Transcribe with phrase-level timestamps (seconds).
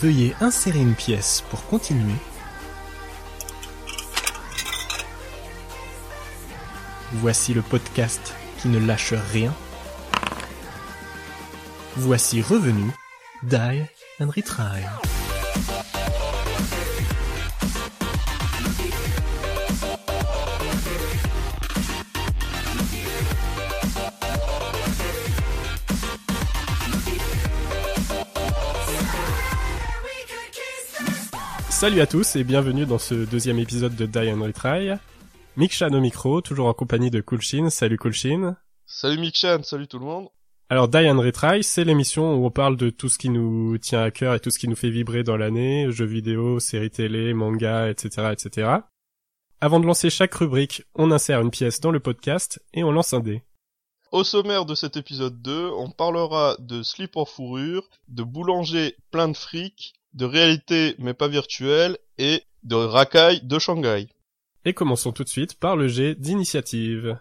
[0.00, 2.16] Veuillez insérer une pièce pour continuer.
[7.12, 9.54] Voici le podcast qui ne lâche rien.
[11.96, 12.90] Voici revenu
[13.44, 13.84] Die
[14.20, 14.82] and Retry.
[31.84, 34.88] Salut à tous et bienvenue dans ce deuxième épisode de Die and Retry.
[35.56, 37.68] Mikshan au micro, toujours en compagnie de Kulshin.
[37.68, 38.56] Salut Kulshin.
[38.86, 40.28] Salut Mikshan, salut tout le monde.
[40.70, 44.00] Alors Die and Retry, c'est l'émission où on parle de tout ce qui nous tient
[44.00, 47.34] à cœur et tout ce qui nous fait vibrer dans l'année, jeux vidéo, séries télé,
[47.34, 48.76] manga, etc., etc.
[49.60, 53.12] Avant de lancer chaque rubrique, on insère une pièce dans le podcast et on lance
[53.12, 53.42] un dé.
[54.10, 59.28] Au sommaire de cet épisode 2, on parlera de slip en fourrure, de boulanger plein
[59.28, 64.08] de fric, de réalité mais pas virtuelle et de racaille de Shanghai.
[64.64, 67.18] Et commençons tout de suite par le jet d'initiative.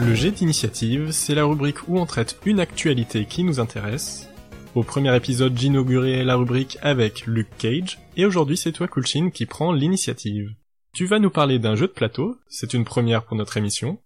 [0.00, 4.28] Le jet d'initiative, c'est la rubrique où on traite une actualité qui nous intéresse.
[4.74, 9.44] Au premier épisode, j'inaugurais la rubrique avec Luke Cage, et aujourd'hui c'est toi Kulchin qui
[9.44, 10.54] prend l'initiative.
[10.92, 14.00] Tu vas nous parler d'un jeu de plateau, c'est une première pour notre émission,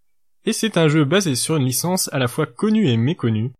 [0.45, 3.53] et c'est un jeu basé sur une licence à la fois connue et méconnue.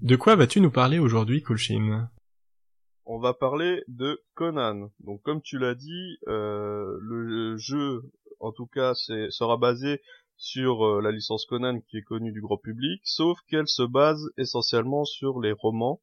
[0.00, 2.10] De quoi vas-tu nous parler aujourd'hui, Kulshin
[3.06, 4.90] On va parler de Conan.
[5.00, 8.02] Donc comme tu l'as dit, euh, le jeu,
[8.40, 10.00] en tout cas, sera basé
[10.36, 14.30] sur euh, la licence Conan qui est connue du grand public, sauf qu'elle se base
[14.36, 16.00] essentiellement sur les romans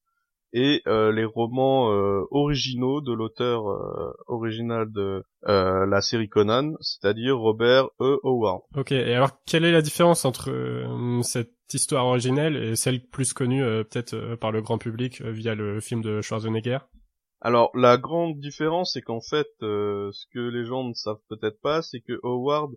[0.54, 7.38] et euh, les romans euh, originaux de l'auteur euh, original de la série Conan, c'est-à-dire
[7.38, 8.18] Robert E.
[8.24, 8.62] Howard.
[8.78, 10.54] Ok, et alors quelle est la différence entre
[11.22, 16.02] cette histoire originelle et celle plus connue peut-être par le grand public via le film
[16.02, 16.78] de Schwarzenegger?
[17.42, 21.82] Alors la grande différence c'est qu'en fait ce que les gens ne savent peut-être pas
[21.82, 22.72] c'est que Howard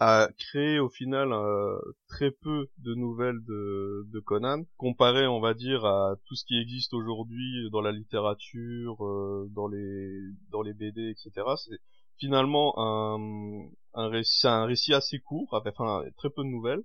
[0.00, 1.78] a créé au final euh,
[2.08, 6.58] très peu de nouvelles de, de, Conan, comparé on va dire à tout ce qui
[6.58, 10.18] existe aujourd'hui dans la littérature, euh, dans les
[10.50, 11.46] dans les BD, etc.
[11.56, 11.78] C'est
[12.18, 16.82] finalement un, un récit un récit assez court, avec enfin, très peu de nouvelles.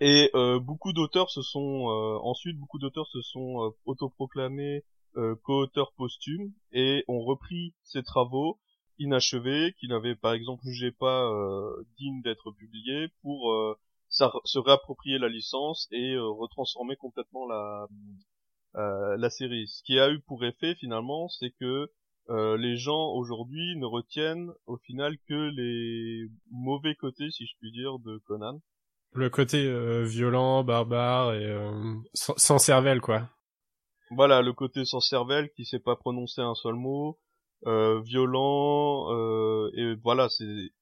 [0.00, 1.86] Et euh, beaucoup d'auteurs se sont
[2.22, 4.84] ensuite beaucoup d'auteurs se sont autoproclamés
[5.42, 8.60] co-auteurs posthumes et ont repris ces travaux
[8.98, 13.78] inachevés, qui n'avaient par exemple jugé pas euh, dignes d'être publiés, pour euh,
[14.08, 17.86] se réapproprier la licence et euh, retransformer complètement la
[18.74, 19.66] la série.
[19.66, 21.90] Ce qui a eu pour effet finalement, c'est que
[22.28, 27.98] les gens aujourd'hui ne retiennent au final que les mauvais côtés, si je puis dire,
[27.98, 28.60] de Conan.
[29.14, 29.66] Le côté
[30.04, 31.50] violent, barbare et
[32.12, 33.28] sans, sans, cervelle, quoi.
[34.10, 37.18] Voilà, le côté sans cervelle qui sait pas prononcer un seul mot,
[37.66, 40.72] euh, violent euh, et voilà c'est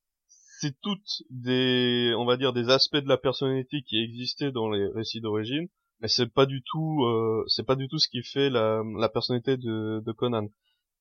[0.61, 4.87] c'est toutes des on va dire des aspects de la personnalité qui existaient dans les
[4.89, 5.69] récits d'origine
[6.01, 9.09] mais c'est pas du tout euh, c'est pas du tout ce qui fait la, la
[9.09, 10.49] personnalité de, de Conan.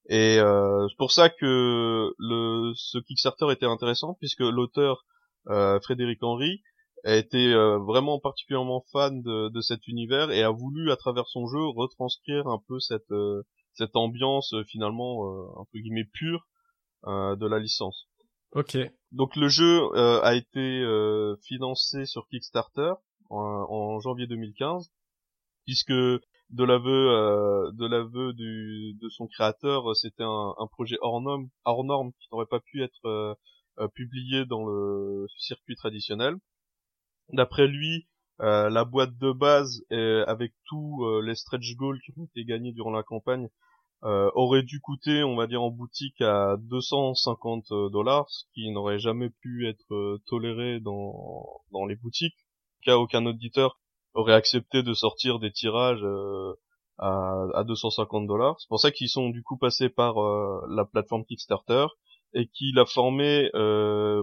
[0.07, 5.05] Et euh, c'est pour ça que le ce Kickstarter était intéressant puisque l'auteur
[5.49, 6.61] euh, Frédéric Henry
[7.03, 11.27] a été euh, vraiment particulièrement fan de, de, cet univers et a voulu à travers
[11.27, 13.11] son jeu retranscrire un peu cette
[13.75, 16.47] cette ambiance euh, finalement euh, entre guillemets pure
[17.05, 18.07] euh, de la licence.
[18.53, 18.77] Ok.
[19.11, 20.83] Donc le jeu a été
[21.43, 22.93] financé sur Kickstarter
[23.29, 24.91] en, janvier 2015,
[25.65, 31.83] puisque de l'aveu de l'aveu de son créateur, c'était un, un, projet hors norme, hors
[31.83, 33.37] norme qui n'aurait pas pu être
[33.93, 36.35] publié dans le circuit traditionnel.
[37.33, 38.07] D'après lui,
[38.41, 39.81] euh, la boîte de base,
[40.27, 43.49] avec tous les stretch goals qui ont été gagnés durant la campagne,
[44.05, 48.69] euh, aurait dû coûter, on va dire en boutique à 250 euh, dollars, ce qui
[48.69, 52.37] n'aurait jamais pu être euh, toléré dans dans les boutiques.
[52.83, 53.79] Car aucun auditeur
[54.13, 56.05] aurait accepté de sortir des tirages
[56.99, 58.59] à, à 250 dollars.
[58.59, 60.15] C'est pour ça qu'ils sont du coup passés par
[60.69, 61.87] la plateforme Kickstarter
[62.35, 63.49] et qu'il a formé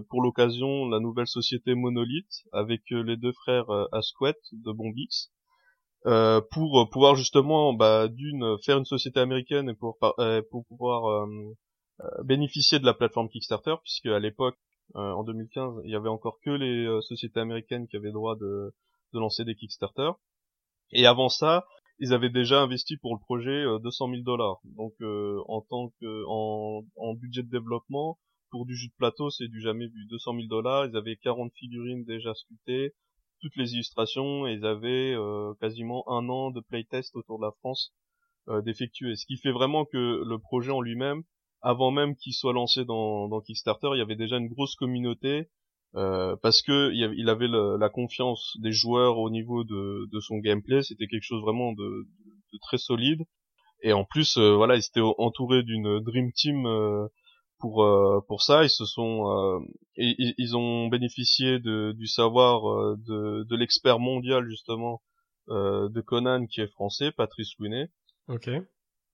[0.09, 5.29] pour l'occasion la nouvelle société Monolith avec les deux frères Asquette de Bombix
[6.05, 11.05] euh, pour pouvoir justement bah, d'une faire une société américaine et pour euh, pour pouvoir
[11.07, 11.55] euh,
[12.23, 14.57] bénéficier de la plateforme Kickstarter puisque à l'époque
[14.95, 18.73] en 2015 il y avait encore que les sociétés américaines qui avaient droit de
[19.13, 20.11] lancer des Kickstarter
[20.91, 21.65] et avant ça
[21.99, 24.59] ils avaient déjà investi pour le projet 200 000 dollars.
[24.65, 24.93] Donc
[25.47, 28.17] en tant que en, en budget de développement
[28.53, 30.05] pour du jeu de plateau, c'est du jamais vu.
[30.09, 32.93] 200 000 dollars, ils avaient 40 figurines déjà sculptées,
[33.43, 37.51] toutes les illustrations, et ils avaient euh, quasiment un an de playtest autour de la
[37.59, 37.93] France
[38.47, 39.17] euh, d'effectuer.
[39.17, 41.23] Ce qui fait vraiment que le projet en lui-même,
[41.61, 45.49] avant même qu'il soit lancé dans, dans Kickstarter, il y avait déjà une grosse communauté
[45.95, 50.81] euh, parce que il avait la confiance des joueurs au niveau de, de son gameplay,
[50.81, 52.07] c'était quelque chose vraiment de,
[52.53, 53.21] de, très solide.
[53.83, 57.05] Et en plus, euh, voilà, ils étaient entourés d'une dream team euh,
[57.63, 57.85] pour
[58.27, 58.63] pour ça.
[58.63, 59.63] Ils se sont,
[59.95, 65.01] ils, ils, ont bénéficié de, du savoir de, de l'expert mondial justement
[65.47, 67.89] de Conan qui est français, Patrice Louinet.
[68.27, 68.49] Ok.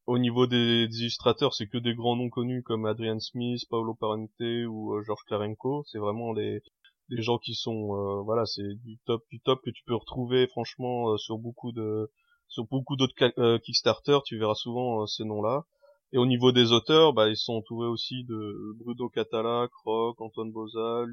[0.10, 3.94] Au niveau des, des illustrateurs, c'est que des grands noms connus comme Adrian Smith, Paolo
[3.94, 5.84] Parente ou euh, Georges Klarenko.
[5.86, 6.63] C'est vraiment les
[7.10, 10.48] des gens qui sont euh, voilà, c'est du top du top que tu peux retrouver
[10.48, 12.10] franchement euh, sur beaucoup de
[12.48, 13.13] sur beaucoup d'autres
[13.60, 15.66] Kickstarter, tu verras souvent ces noms-là.
[16.12, 20.52] Et au niveau des auteurs, bah, ils sont entourés aussi de Bruno Catala, Croc, Antoine
[20.52, 21.08] Bozal,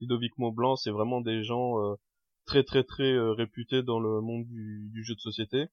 [0.00, 0.76] Ludovic Maublanc.
[0.76, 1.76] C'est vraiment des gens
[2.44, 5.66] très très très réputés dans le monde du, jeu de société.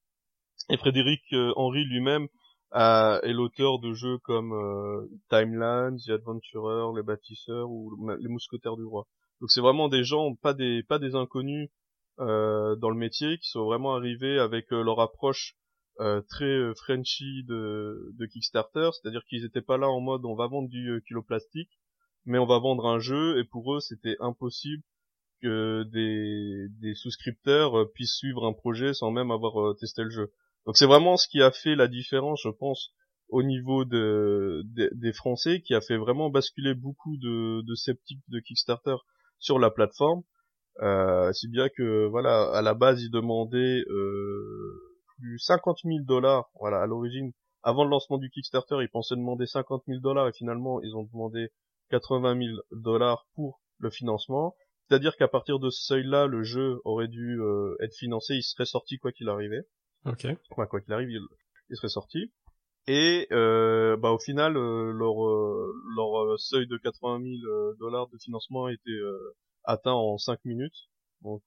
[0.70, 1.22] Et Frédéric
[1.56, 2.28] Henry lui-même
[2.76, 8.78] euh, est l'auteur de jeux comme euh, Timeline, The Adventurer, Les Bâtisseurs ou Les Mousquetaires
[8.78, 9.06] du Roi.
[9.42, 11.70] Donc c'est vraiment des gens, pas des pas des inconnus
[12.20, 15.56] euh, dans le métier, qui sont vraiment arrivés avec euh, leur approche
[16.00, 20.69] euh, très Frenchy de, Kickstarter, c'est-à-dire qu'ils étaient pas là en mode on va vendre
[20.69, 21.69] du kilo plastique,
[22.25, 24.84] mais on va vendre un jeu, et pour eux c'était impossible
[25.42, 30.31] que des, souscripteurs puissent suivre un projet sans même avoir testé le jeu.
[30.66, 32.94] Donc c'est vraiment ce qui a fait la différence, je pense,
[33.30, 34.63] au niveau de,
[34.94, 38.96] des Français, qui a fait vraiment basculer beaucoup de, sceptiques de Kickstarter
[39.39, 40.22] sur la plateforme.
[40.81, 46.50] Euh, si bien que voilà, à la base ils demandaient euh, plus 50 000 dollars.
[46.60, 47.31] Voilà, à l'origine,
[47.63, 51.04] avant le lancement du Kickstarter, ils pensaient demander 50 000 dollars et finalement ils ont
[51.04, 51.50] demandé
[51.89, 54.56] 80 000 dollars pour le financement.
[54.88, 58.65] C'est-à-dire qu'à partir de ce seuil-là, le jeu aurait dû euh, être financé, il serait
[58.65, 59.63] sorti quoi qu'il arrivait.
[60.06, 60.27] Ok.
[60.50, 62.31] quoi qu'il arrive, il, serait sorti.
[62.88, 68.18] Et euh, bah au final, euh, leur euh, leur seuil de 80 000 dollars de
[68.18, 68.92] financement a été
[69.63, 70.89] atteint en 5 minutes.
[71.24, 71.42] Donc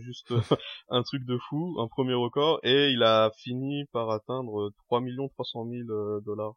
[0.00, 0.32] juste
[0.88, 5.02] un truc de fou, un premier record, et il a fini par atteindre 3
[5.34, 6.54] 300 000 dollars.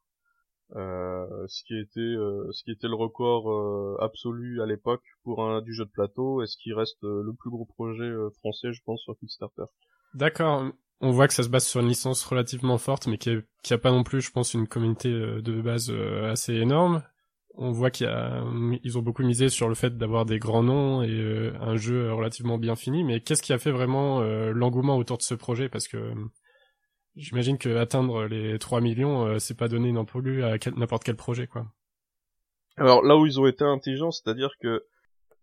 [0.77, 5.73] Euh, ce qui était ce qui était le record absolu à l'époque pour un du
[5.73, 8.09] jeu de plateau et ce qui reste le plus gros projet
[8.39, 9.65] français je pense sur Kickstarter.
[10.13, 10.71] D'accord
[11.01, 13.91] on voit que ça se base sur une licence relativement forte, mais qui, a pas
[13.91, 17.03] non plus, je pense, une communauté euh, de base euh, assez énorme.
[17.55, 21.53] On voit qu'ils ont beaucoup misé sur le fait d'avoir des grands noms et euh,
[21.59, 23.03] un jeu relativement bien fini.
[23.03, 25.69] Mais qu'est-ce qui a fait vraiment l'engouement autour de ce projet?
[25.69, 26.13] Parce que
[27.15, 31.47] j'imagine que atteindre les 3 millions, c'est pas donné non plus à n'importe quel projet,
[31.47, 31.65] quoi.
[32.77, 34.83] Alors là où ils ont été intelligents, c'est-à-dire que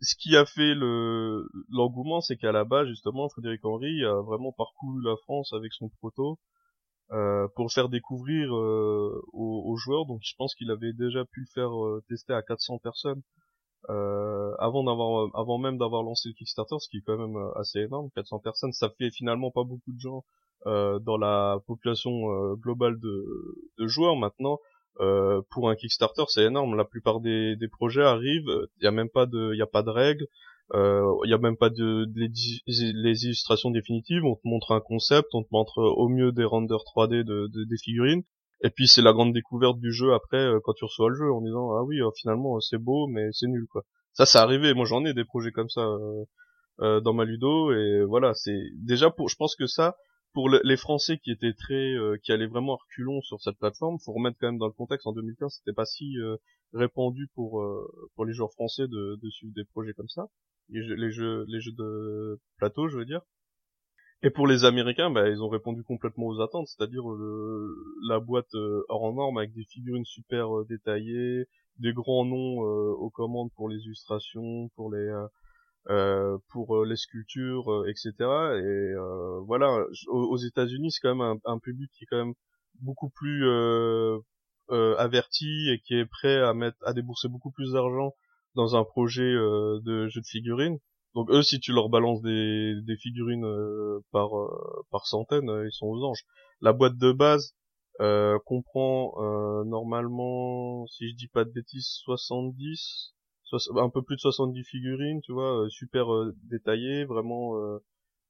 [0.01, 4.53] ce qui a fait le l'engouement, c'est qu'à la base, justement, Frédéric Henry a vraiment
[4.53, 6.39] parcouru la France avec son proto
[7.13, 10.07] euh, pour faire découvrir euh, aux, joueurs.
[10.07, 13.23] Donc, je pense qu'il avait déjà pu le faire euh, tester à 400 personnes
[13.91, 17.81] euh, avant d'avoir, avant même d'avoir lancé le Kickstarter, ce qui est quand même assez
[17.81, 18.11] énorme.
[18.15, 20.25] 400 personnes, ça fait finalement pas beaucoup de gens
[20.67, 23.25] dans la population globale de,
[23.79, 24.17] de joueurs.
[24.17, 24.59] Maintenant,
[25.01, 26.77] euh, pour un Kickstarter, c'est énorme.
[26.77, 29.67] La plupart des, des projets arrivent, il y a même pas de, il y a
[29.67, 30.33] pas de règles, euh,
[30.75, 34.25] il y a même pas de, les, illustrations définitives.
[34.25, 37.65] On te montre un concept, on te montre au mieux des renders 3D de, de
[37.65, 38.23] des figurines.
[38.63, 41.33] Et puis c'est la grande découverte du jeu après euh, quand tu reçois le jeu
[41.33, 43.85] en disant ah oui finalement c'est beau mais c'est nul quoi.
[44.15, 44.75] Ça c'est arrivé.
[44.75, 45.87] Moi j'en ai des projets comme ça
[46.81, 49.29] dans ma ludo et voilà c'est déjà pour.
[49.29, 49.97] Je pense que ça
[50.33, 53.99] pour les Français qui étaient très, euh, qui allaient vraiment à reculons sur cette plateforme,
[54.05, 55.07] faut remettre quand même dans le contexte.
[55.07, 56.37] En 2015, c'était pas si euh,
[56.73, 60.27] répandu pour euh, pour les joueurs français de, de suivre des projets comme ça,
[60.71, 63.23] les jeux, les jeux, les jeux de plateau, je veux dire.
[64.23, 67.05] Et pour les Américains, bah, ils ont répondu complètement aux attentes, c'est-à-dire
[68.09, 68.53] la boîte
[68.89, 71.47] hors en norme avec des figurines super détaillées,
[71.79, 75.09] des grands noms aux commandes pour les illustrations, pour les
[75.91, 78.13] euh, pour euh, les sculptures, euh, etc.
[78.19, 78.93] Et
[79.47, 82.35] voilà, aux, États-Unis, c'est quand même un, public qui est quand même
[82.81, 83.49] beaucoup plus
[84.69, 88.13] averti et qui est prêt à mettre, à débourser beaucoup plus d'argent
[88.59, 90.79] dans un projet de jeu de figurines.
[91.15, 93.47] Donc eux, si tu leur balances des, des figurines
[94.13, 94.31] par
[94.91, 96.25] par centaines, ils sont aux anges.
[96.61, 97.55] La boîte de base
[98.45, 99.15] comprend
[99.65, 103.15] normalement, si je dis pas de bêtises, 70
[103.77, 107.57] un peu plus de 70 figurines, tu vois, euh, super euh, détaillées, vraiment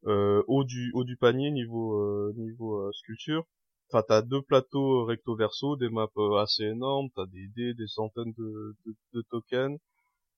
[0.06, 3.44] euh, haut du haut du panier niveau niveau sculpture.
[3.90, 6.08] enfin t'as deux plateaux recto verso, des maps
[6.40, 9.78] assez énormes, t'as des dés, des centaines de, de, de tokens.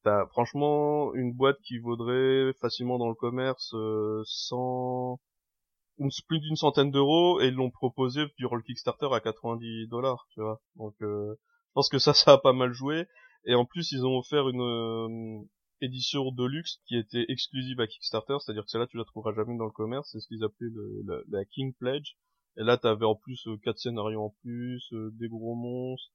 [0.03, 5.19] T'as franchement une boîte qui vaudrait facilement dans le commerce euh, 100
[6.27, 10.41] plus d'une centaine d'euros et ils l'ont proposé durant le Kickstarter à 90 dollars, tu
[10.41, 10.61] vois.
[10.77, 13.07] Donc euh, je pense que ça ça a pas mal joué
[13.45, 15.45] et en plus ils ont offert une euh,
[15.81, 19.57] édition de luxe qui était exclusive à Kickstarter, c'est-à-dire que celle-là tu la trouveras jamais
[19.57, 22.13] dans le commerce, c'est ce qu'ils appelaient le, la, King Pledge.
[22.57, 26.13] Et là t'avais en plus euh, quatre scénarios en plus, euh, des gros monstres,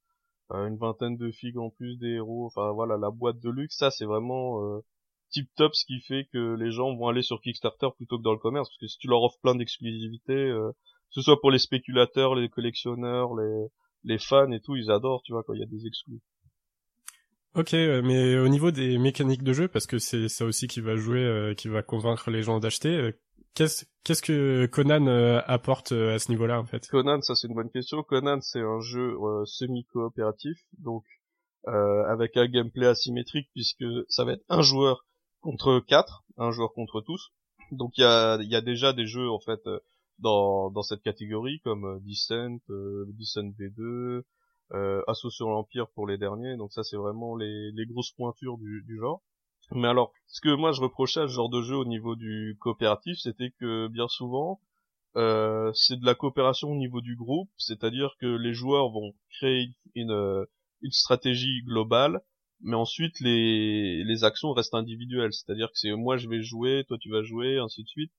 [0.50, 3.90] une vingtaine de figues en plus, des héros, enfin voilà la boîte de luxe, ça
[3.90, 4.80] c'est vraiment
[5.30, 8.32] tip top ce qui fait que les gens vont aller sur Kickstarter plutôt que dans
[8.32, 11.50] le commerce parce que si tu leur offres plein d'exclusivités euh, que ce soit pour
[11.50, 13.66] les spéculateurs les collectionneurs les
[14.04, 16.20] les fans et tout ils adorent tu vois quand il y a des exclus.
[17.54, 20.94] Ok, mais au niveau des mécaniques de jeu, parce que c'est ça aussi qui va
[20.94, 23.12] jouer, euh, qui va convaincre les gens d'acheter, euh,
[23.54, 25.06] qu'est-ce qu'est-ce que Conan
[25.46, 26.86] apporte à ce niveau-là en fait?
[26.88, 28.02] Conan, ça c'est une bonne question.
[28.02, 31.04] Conan, c'est un jeu semi-coopératif, donc
[31.66, 35.06] avec un gameplay asymétrique puisque ça va être un joueur
[35.40, 37.32] contre 4, un joueur contre tous.
[37.70, 39.78] Donc il y a, y a déjà des jeux en fait euh,
[40.18, 44.22] dans, dans cette catégorie comme euh, Descent, euh, Descent V2,
[44.72, 46.56] euh, Assaut sur l'Empire pour les derniers.
[46.56, 49.22] Donc ça c'est vraiment les, les grosses pointures du, du genre.
[49.72, 52.56] Mais alors, ce que moi je reprochais à ce genre de jeu au niveau du
[52.60, 54.60] coopératif, c'était que bien souvent,
[55.16, 59.70] euh, c'est de la coopération au niveau du groupe, c'est-à-dire que les joueurs vont créer
[59.94, 60.46] une,
[60.82, 62.20] une stratégie globale
[62.60, 65.32] mais ensuite les les actions restent individuelles.
[65.32, 68.12] C'est-à-dire que c'est moi je vais jouer toi tu vas jouer ainsi de suite.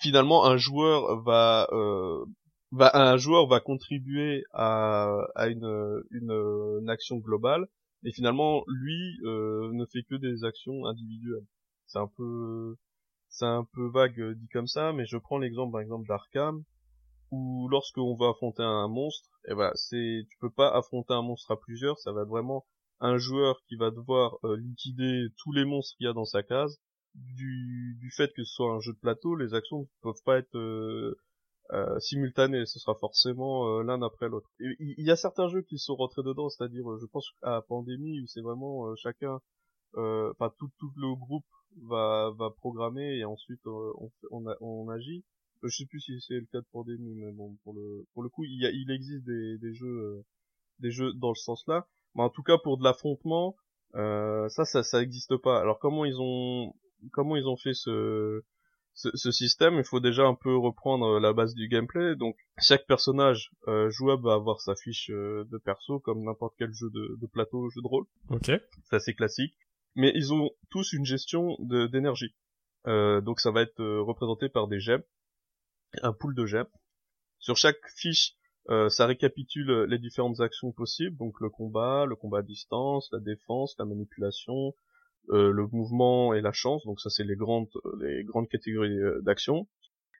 [0.00, 2.24] Finalement un joueur va euh,
[2.72, 7.66] va un joueur va contribuer à à une une, action globale
[8.04, 11.46] et finalement lui euh, ne fait que des actions individuelles
[11.86, 12.76] c'est un peu
[13.28, 16.62] c'est un peu vague dit comme ça mais je prends l'exemple par exemple d'Arkham
[17.30, 21.22] où lorsqu'on va affronter un monstre et eh ben c'est tu peux pas affronter un
[21.22, 22.64] monstre à plusieurs ça va vraiment
[23.00, 26.42] un joueur qui va devoir euh, liquider tous les monstres qu'il y a dans sa
[26.42, 26.78] case.
[27.14, 30.38] Du, du fait que ce soit un jeu de plateau, les actions ne peuvent pas
[30.38, 31.16] être euh,
[31.72, 34.48] euh, simultanées, ce sera forcément l'un après l'autre.
[34.60, 38.26] Il y, a certains jeux qui sont rentrés dedans, c'est-à-dire, je pense à Pandémie où
[38.26, 39.40] c'est vraiment chacun,
[39.94, 41.46] enfin tout, tout le groupe
[41.88, 45.24] va, va programmer et ensuite on, on, on, agit.
[45.62, 48.28] Je sais plus si c'est le cas de Pandémie, mais bon pour le pour le
[48.28, 50.22] coup il y a, il existe des, des jeux
[50.78, 53.56] des jeux dans le sens là mais en tout cas pour de l'affrontement,
[53.94, 55.60] euh, ça, ça, ça existe pas.
[55.60, 56.74] Alors comment ils ont,
[57.12, 58.42] comment ils ont fait ce,
[58.96, 62.16] ce, système Il faut déjà un peu reprendre la base du gameplay.
[62.16, 66.72] Donc chaque personnage euh, jouable va avoir sa fiche euh, de perso comme n'importe quel
[66.72, 68.06] jeu de, de plateau, jeu de rôle.
[68.30, 68.50] Ok.
[68.84, 69.54] C'est assez classique.
[69.94, 72.34] Mais ils ont tous une gestion d'énergie.
[72.86, 75.02] Euh, donc ça va être euh, représenté par des gemmes,
[76.02, 76.68] un pool de gemmes.
[77.38, 78.34] Sur chaque fiche,
[78.68, 83.08] euh, ça récapitule euh, les différentes actions possibles, donc le combat, le combat à distance,
[83.12, 84.74] la défense, la manipulation,
[85.30, 86.84] euh, le mouvement et la chance.
[86.84, 87.68] Donc ça c'est les grandes
[88.00, 89.68] les grandes catégories d'actions.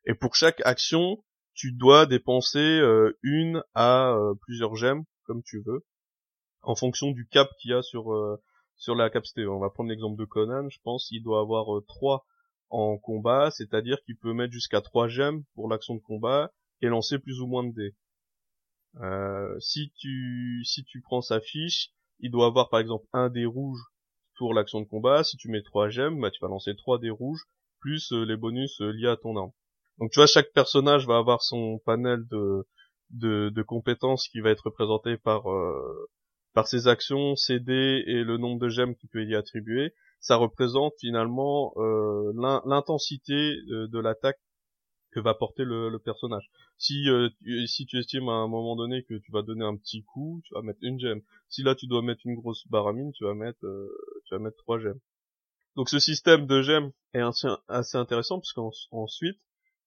[0.06, 2.80] Et pour chaque action, tu dois dépenser
[3.22, 5.84] une à plusieurs gemmes comme tu veux,
[6.62, 8.14] en fonction du cap qu'il y a sur
[8.76, 9.46] sur la capacité.
[9.46, 10.68] On va prendre l'exemple de Conan.
[10.68, 12.24] Je pense qu'il doit avoir trois
[12.70, 17.18] en combat, c'est-à-dire qu'il peut mettre jusqu'à trois gemmes pour l'action de combat et lancer
[17.18, 17.96] plus ou moins de dés.
[19.00, 23.44] Euh, si tu si tu prends sa fiche, il doit avoir par exemple un dé
[23.44, 23.80] rouge
[24.36, 25.24] pour l'action de combat.
[25.24, 27.44] Si tu mets trois gemmes, bah tu vas lancer trois dés rouges
[27.80, 29.52] plus euh, les bonus euh, liés à ton arme.
[29.98, 32.66] Donc tu vois chaque personnage va avoir son panel de
[33.10, 35.44] de, de compétences qui va être représenté par
[36.54, 39.94] par ses actions, ses dés et le nombre de gemmes qu'il peut y attribuer.
[40.20, 41.72] Ça représente finalement
[42.66, 44.40] l'intensité de l'attaque
[45.16, 46.50] que va porter le, personnage.
[46.76, 47.30] Si euh,
[47.66, 50.52] si tu estimes à un moment donné que tu vas donner un petit coup, tu
[50.52, 51.22] vas mettre une gemme.
[51.48, 53.88] Si là tu dois mettre une grosse baramine, tu vas mettre euh,
[54.26, 55.00] tu vas mettre trois gemmes.
[55.76, 59.38] Donc ce système de gemmes est assez, intéressant parce qu'ensuite,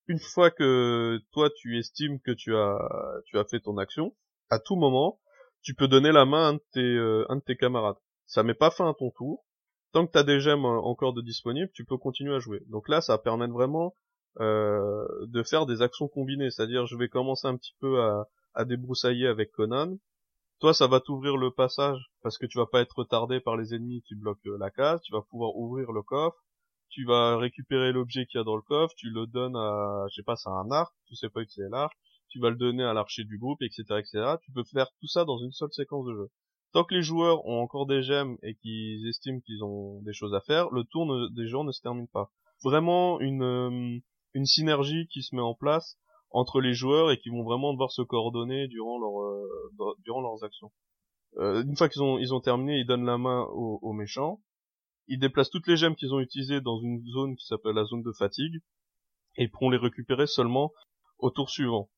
[0.07, 2.77] une fois que toi tu estimes que tu as
[3.25, 4.15] tu as fait ton action,
[4.49, 5.19] à tout moment,
[5.61, 7.97] tu peux donner la main à un de tes, euh, tes camarades.
[8.25, 9.45] Ça met pas fin à ton tour.
[9.91, 12.61] Tant que tu as des gemmes encore de disponibles, tu peux continuer à jouer.
[12.67, 13.95] Donc là, ça permet vraiment
[14.39, 16.51] euh, de faire des actions combinées.
[16.51, 19.97] C'est-à-dire, je vais commencer un petit peu à, à débroussailler avec Conan.
[20.59, 23.73] Toi, ça va t'ouvrir le passage parce que tu vas pas être retardé par les
[23.73, 25.01] ennemis qui bloquent euh, la case.
[25.03, 26.37] Tu vas pouvoir ouvrir le coffre.
[26.89, 28.93] Tu vas récupérer l'objet qu'il y a dans le coffre.
[28.97, 30.93] Tu le donnes à, je sais pas, c'est un arc.
[31.07, 31.93] Tu sais pas que c'est l'arc.
[32.27, 34.35] Tu vas le donner à l'archer du groupe, etc., etc.
[34.43, 36.29] Tu peux faire tout ça dans une seule séquence de jeu.
[36.73, 40.35] Tant que les joueurs ont encore des gemmes et qu'ils estiment qu'ils ont des choses
[40.35, 42.31] à faire, le tour des gens ne se termine pas.
[42.63, 43.99] Vraiment une, euh,
[44.33, 45.97] une synergie qui se met en place
[46.31, 50.71] entre les joueurs et qui vont vraiment devoir se coordonner durant leur durant leurs actions.
[51.37, 54.41] une fois qu'ils ont ils ont terminé, ils donnent la main aux, méchants.
[55.07, 58.03] Ils déplacent toutes les gemmes qu'ils ont utilisées dans une zone qui s'appelle la zone
[58.03, 58.61] de fatigue
[59.37, 60.71] et pourront les récupérer seulement
[61.17, 61.89] au tour suivant.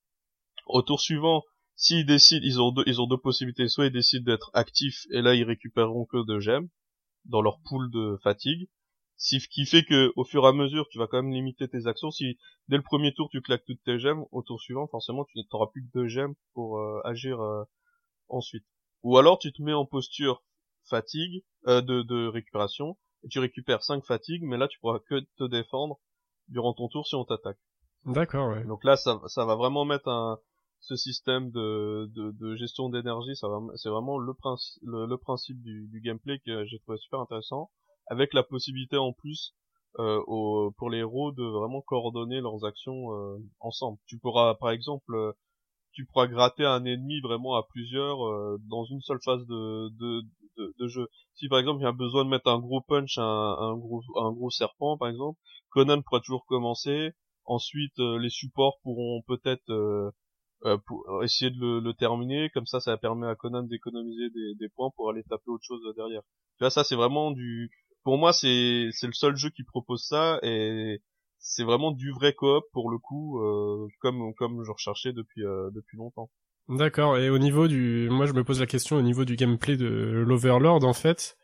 [0.67, 1.43] Au tour suivant,
[1.75, 3.67] s'ils décident, ils ont deux, ils ont deux possibilités.
[3.67, 6.69] Soit ils décident d'être actifs et là ils récupéreront que de gemmes
[7.25, 8.69] dans leur pool de fatigue.
[9.21, 11.85] Ce qui fait que au fur et à mesure, tu vas quand même limiter tes
[11.85, 12.09] actions.
[12.09, 15.37] Si dès le premier tour tu claques toutes tes gemmes, au tour suivant, forcément tu
[15.53, 17.63] n'auras plus que deux gemmes pour euh, agir euh,
[18.29, 18.65] ensuite.
[19.03, 20.43] Ou alors tu te mets en posture
[20.89, 25.19] fatigue euh, de, de récupération et tu récupères 5 fatigues, mais là tu pourras que
[25.37, 25.99] te défendre
[26.47, 27.59] durant ton tour si on t'attaque.
[28.05, 28.63] D'accord, ouais.
[28.65, 30.39] Donc là, ça, ça va vraiment mettre un,
[30.79, 35.17] ce système de, de, de gestion d'énergie, ça va, c'est vraiment le, principe le, le,
[35.17, 37.69] principe du, du gameplay que j'ai trouvé super intéressant,
[38.08, 39.55] avec la possibilité en plus
[40.00, 43.98] euh, au, pour les héros de vraiment coordonner leurs actions euh, ensemble.
[44.08, 45.34] Tu pourras, par exemple, euh,
[45.93, 50.22] tu pourras gratter un ennemi vraiment à plusieurs euh, dans une seule phase de, de,
[50.58, 51.08] de, de, jeu.
[51.36, 54.01] Si par exemple il y a besoin de mettre un gros punch, un, un gros,
[54.15, 55.39] un gros serpent par exemple,
[55.70, 57.12] Conan pourra toujours commencer.
[57.46, 62.50] Ensuite, euh, les supports pourront peut-être euh, pour essayer de le, le, terminer.
[62.53, 65.81] Comme ça, ça permet à Conan d'économiser des, des, points pour aller taper autre chose
[65.96, 66.22] derrière.
[66.58, 67.72] Tu vois, ça c'est vraiment du.
[68.03, 71.01] Pour moi, c'est c'est le seul jeu qui propose ça et
[71.39, 75.43] c'est vraiment du vrai coop pour le coup, euh, comme comme je recherchais depuis
[75.74, 76.29] depuis longtemps.
[76.70, 77.17] D'accord.
[77.17, 79.88] Et au niveau du, moi je me pose la question au niveau du gameplay de
[80.25, 81.38] l'Overlord en fait.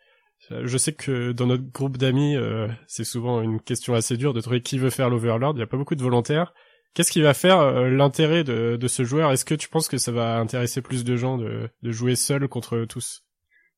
[0.50, 4.42] Je sais que dans notre groupe d'amis, euh, c'est souvent une question assez dure de
[4.42, 5.54] trouver qui veut faire l'Overlord.
[5.54, 6.54] Il n'y a pas beaucoup de volontaires.
[6.94, 9.32] Qu'est-ce qui va faire euh, l'intérêt de, de, ce joueur?
[9.32, 12.48] Est-ce que tu penses que ça va intéresser plus de gens de, de jouer seul
[12.48, 13.24] contre tous?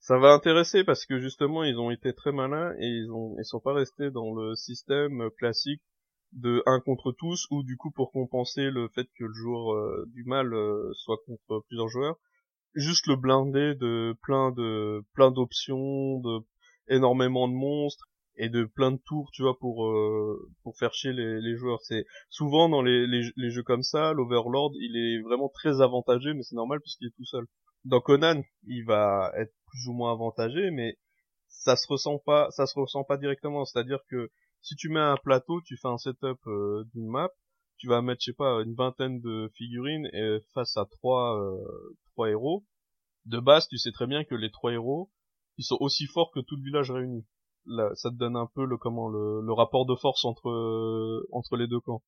[0.10, 3.46] Ça va intéresser parce que justement ils ont été très malins et ils ont ils
[3.46, 5.84] sont pas restés dans le système classique
[6.34, 10.06] de un contre tous ou du coup pour compenser le fait que le joueur euh,
[10.08, 10.52] du mal
[10.94, 12.18] soit contre plusieurs joueurs
[12.74, 16.40] juste le blindé de plein de plein d'options, de
[16.88, 21.14] énormément de monstres et de plein de tours, tu vois, pour euh, pour faire chier
[21.14, 21.82] les, joueurs.
[21.84, 26.34] C'est souvent dans les, les, les, jeux comme ça, l'Overlord, il est vraiment très avantagé,
[26.34, 27.46] mais c'est normal puisqu'il est tout seul.
[27.86, 30.98] Dans Conan, il va être plus ou moins avantagé, mais
[31.48, 33.66] ça se ressent pas, ça se ressent pas directement.
[33.66, 34.30] C'est-à-dire que
[34.62, 37.30] si tu mets un plateau, tu fais un setup euh, d'une map,
[37.78, 41.96] tu vas mettre, je sais pas, une vingtaine de figurines et face à trois, euh,
[42.14, 42.66] trois héros.
[43.26, 45.10] De base, tu sais très bien que les trois héros,
[45.58, 47.26] ils sont aussi forts que tout le village réuni.
[47.66, 51.28] Là, ça te donne un peu le comment le, le rapport de force entre euh,
[51.32, 52.02] entre les deux camps.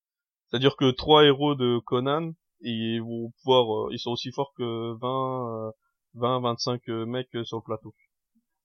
[0.48, 4.94] C'est-à-dire que trois héros de Conan, ils vont pouvoir, euh, ils sont aussi forts que
[5.00, 5.72] 20,
[6.16, 7.94] 20, 25 mecs sur le plateau.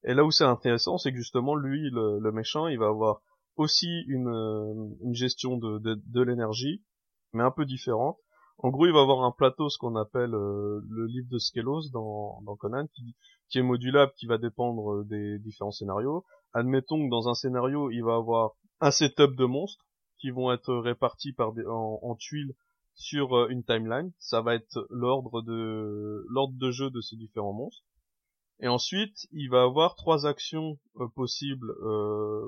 [0.04, 3.22] Et là où c'est intéressant, c'est que justement lui, le, méchant, il va avoir
[3.56, 6.84] aussi une, une gestion de, de, de l'énergie,
[7.32, 8.18] mais un peu différente.
[8.58, 11.90] En gros, il va avoir un plateau, ce qu'on appelle euh, le livre de Skelos
[11.92, 12.86] dans, dans Conan,
[13.50, 16.24] qui, est modulable, qui va dépendre euh, des différents scénarios.
[16.54, 19.84] Admettons que dans un scénario, il va avoir un setup de monstres
[20.18, 22.54] qui vont être répartis par des, en tuiles
[22.96, 24.12] sur euh, une timeline.
[24.18, 27.84] Ça va être l'ordre de l'ordre de jeu de ces différents monstres.
[28.58, 30.78] Et ensuite, il va avoir trois actions
[31.14, 31.74] possibles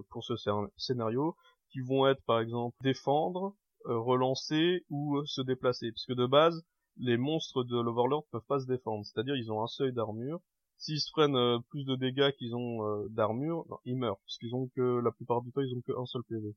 [0.09, 0.35] pour ce
[0.79, 1.37] scénario,
[1.71, 3.55] qui vont être par exemple défendre,
[3.87, 5.91] euh, relancer ou euh, se déplacer.
[5.93, 6.63] Puisque de base,
[6.99, 9.05] les monstres de l'Overlord peuvent pas se défendre.
[9.05, 10.41] C'est-à-dire ils ont un seuil d'armure.
[10.77, 14.21] S'ils se prennent euh, plus de dégâts qu'ils ont d'armure, ils meurent.
[14.25, 16.55] Puisqu'ils ont que, la plupart du temps, ils ont qu'un seul PV.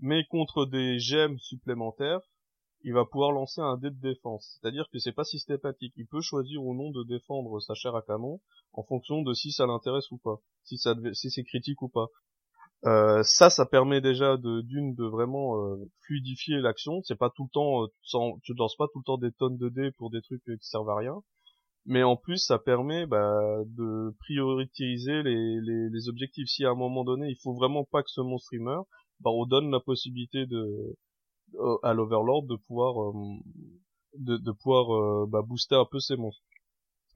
[0.00, 2.20] Mais contre des gemmes supplémentaires,
[2.84, 4.58] il va pouvoir lancer un dé de défense.
[4.60, 5.94] C'est-à-dire que c'est pas systématique.
[5.96, 8.40] Il peut choisir ou non de défendre sa chair à canon
[8.74, 10.36] en fonction de si ça l'intéresse ou pas.
[10.64, 12.06] Si ça si c'est critique ou pas.
[12.84, 17.00] Euh, ça, ça permet déjà d'une de vraiment euh, fluidifier l'action.
[17.04, 17.86] C'est pas tout le temps, euh,
[18.42, 20.90] tu, lances pas tout le temps des tonnes de dés pour des trucs qui servent
[20.90, 21.16] à rien.
[21.86, 26.48] Mais en plus, ça permet bah, de prioriser les, les, objectifs.
[26.48, 28.54] Si à un moment donné, il faut vraiment pas que ce monstre
[29.20, 30.96] bah, on donne la possibilité de
[31.82, 33.12] à l'Overlord de pouvoir
[34.14, 36.44] de, de pouvoir bah, booster un peu ses monstres.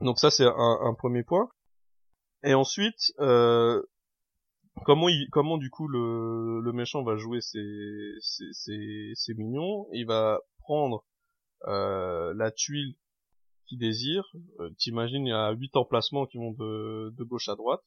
[0.01, 1.49] Donc ça, c'est un, premier point.
[2.45, 3.83] Et ensuite, euh,
[4.85, 9.89] comment comment du coup le, le méchant va jouer ses, ses, ses, ses mignons?
[9.93, 11.05] Il va prendre
[11.67, 12.95] euh, la tuile
[13.67, 14.25] qu'il désire.
[14.61, 17.83] Euh, T'imagines, il y a huit emplacements qui vont de, de gauche à droite.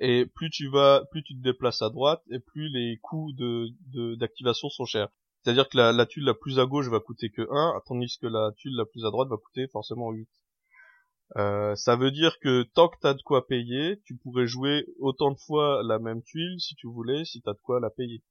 [0.00, 4.14] Et plus tu vas, plus tu te déplaces à droite, et plus les coûts de
[4.16, 5.10] d'activation sont chers.
[5.42, 8.52] C'est-à-dire que la, tuile la plus à gauche va coûter que 1, tandis que la
[8.56, 10.28] tuile la plus à droite va coûter forcément 8.
[11.36, 15.30] Euh, ça veut dire que tant que t'as de quoi payer, tu pourrais jouer autant
[15.30, 18.22] de fois la même tuile si tu voulais, si t'as de quoi la payer.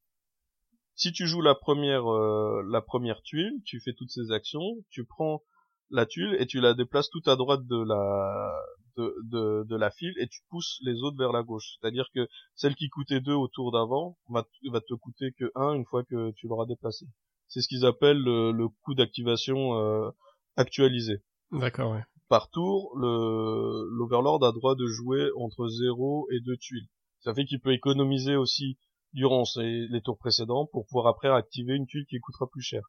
[0.96, 5.06] Si tu joues la première euh, la première tuile, tu fais toutes ces actions, tu
[5.06, 5.42] prends
[5.90, 8.54] la tuile et tu la déplaces tout à droite de la
[9.00, 11.78] de, de, de la file et tu pousses les autres vers la gauche.
[11.80, 15.74] C'est-à-dire que celle qui coûtait 2 au tour d'avant va, va te coûter que 1
[15.74, 17.06] une fois que tu l'auras déplacé.
[17.48, 20.10] C'est ce qu'ils appellent le, le coût d'activation euh,
[20.56, 21.24] actualisé.
[21.52, 22.04] D'accord, ouais.
[22.28, 26.88] Par tour, le l'Overlord a droit de jouer entre 0 et 2 tuiles.
[27.22, 28.78] Ça fait qu'il peut économiser aussi
[29.14, 32.84] durant les tours précédents pour pouvoir après activer une tuile qui coûtera plus cher.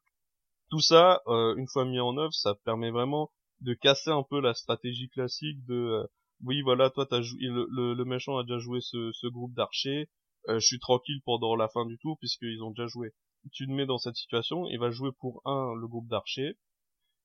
[0.69, 4.39] Tout ça, euh, une fois mis en œuvre, ça permet vraiment de casser un peu
[4.39, 6.07] la stratégie classique de euh,
[6.43, 10.09] oui voilà toi t'as joué le, le, méchant a déjà joué ce, groupe d'archers
[10.49, 13.13] euh, je suis tranquille pendant la fin du tour puisqu'ils ont déjà joué.
[13.53, 16.57] Tu te mets dans cette situation il va jouer pour un le groupe d'archers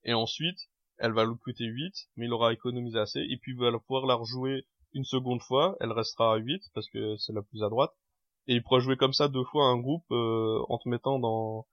[0.05, 0.59] et ensuite
[0.99, 4.07] elle va lui coûter 8 mais il aura économisé assez et puis il va pouvoir
[4.07, 7.69] la rejouer une seconde fois elle restera à 8 parce que c'est la plus à
[7.69, 7.93] droite
[8.47, 11.67] et il pourra jouer comme ça deux fois un groupe euh, en te mettant dans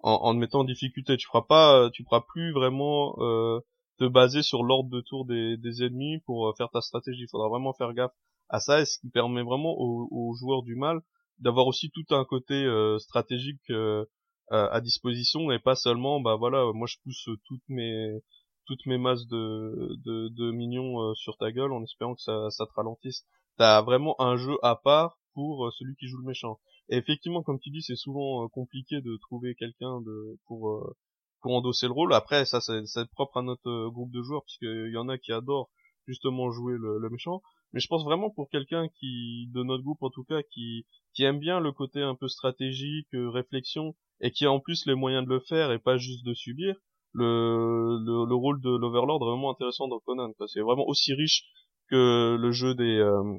[0.00, 1.16] en, en te mettant en difficulté.
[1.16, 3.60] Tu feras pas tu feras plus vraiment euh,
[3.98, 7.22] te baser sur l'ordre de tour des, des ennemis pour euh, faire ta stratégie.
[7.22, 8.12] Il faudra vraiment faire gaffe
[8.48, 11.00] à ça, et ce qui permet vraiment aux, joueurs du mal
[11.38, 14.04] d'avoir aussi tout un côté euh, stratégique euh,
[14.50, 18.18] à disposition et pas seulement bah voilà moi je pousse toutes mes
[18.64, 22.64] toutes mes masses de de, de minions sur ta gueule en espérant que ça ça
[22.64, 23.26] te ralentisse
[23.58, 26.58] t'as vraiment un jeu à part pour celui qui joue le méchant
[26.88, 30.94] et effectivement comme tu dis c'est souvent compliqué de trouver quelqu'un de pour
[31.40, 32.12] pour endosser le rôle.
[32.14, 35.32] Après, ça, c'est propre à notre euh, groupe de joueurs, puisqu'il y en a qui
[35.32, 35.70] adorent
[36.06, 37.42] justement jouer le, le méchant.
[37.72, 41.24] Mais je pense vraiment pour quelqu'un qui, de notre groupe en tout cas, qui, qui
[41.24, 44.94] aime bien le côté un peu stratégique, euh, réflexion, et qui a en plus les
[44.94, 46.74] moyens de le faire et pas juste de subir,
[47.12, 50.32] le, le, le rôle de l'Overlord est vraiment intéressant dans Conan.
[50.46, 51.44] C'est vraiment aussi riche
[51.90, 53.38] que le jeu des, euh,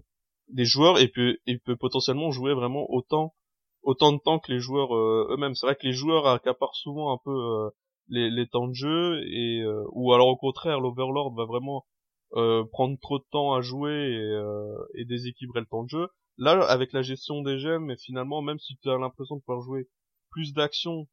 [0.50, 3.34] des joueurs et peut, et peut potentiellement jouer vraiment autant
[3.82, 5.56] autant de temps que les joueurs eux-mêmes.
[5.56, 7.70] C'est vrai que les joueurs accaparent souvent un peu
[8.10, 11.86] les, temps de jeu et euh, ou alors au contraire l'Overlord va vraiment
[12.34, 16.08] euh, prendre trop de temps à jouer et, euh, et déséquilibrer le temps de jeu.
[16.38, 19.62] Là, avec la gestion des gemmes, et finalement, même si tu as l'impression de pouvoir
[19.62, 19.90] jouer
[20.30, 21.08] plus d'actions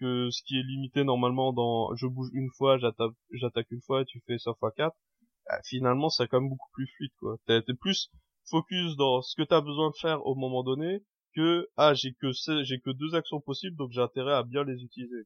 [0.00, 4.04] que ce qui est limité normalement dans je bouge une fois, j'attaque une fois et
[4.06, 4.96] tu fais ça fois 4,
[5.46, 7.36] bah, finalement, c'est quand même beaucoup plus fluide, quoi.
[7.46, 8.10] T'es plus
[8.50, 11.04] focus dans ce que tu as besoin de faire au moment donné
[11.36, 12.30] que, ah, j'ai que
[12.62, 15.24] j'ai que deux actions possibles, donc j'ai intérêt à bien les utiliser.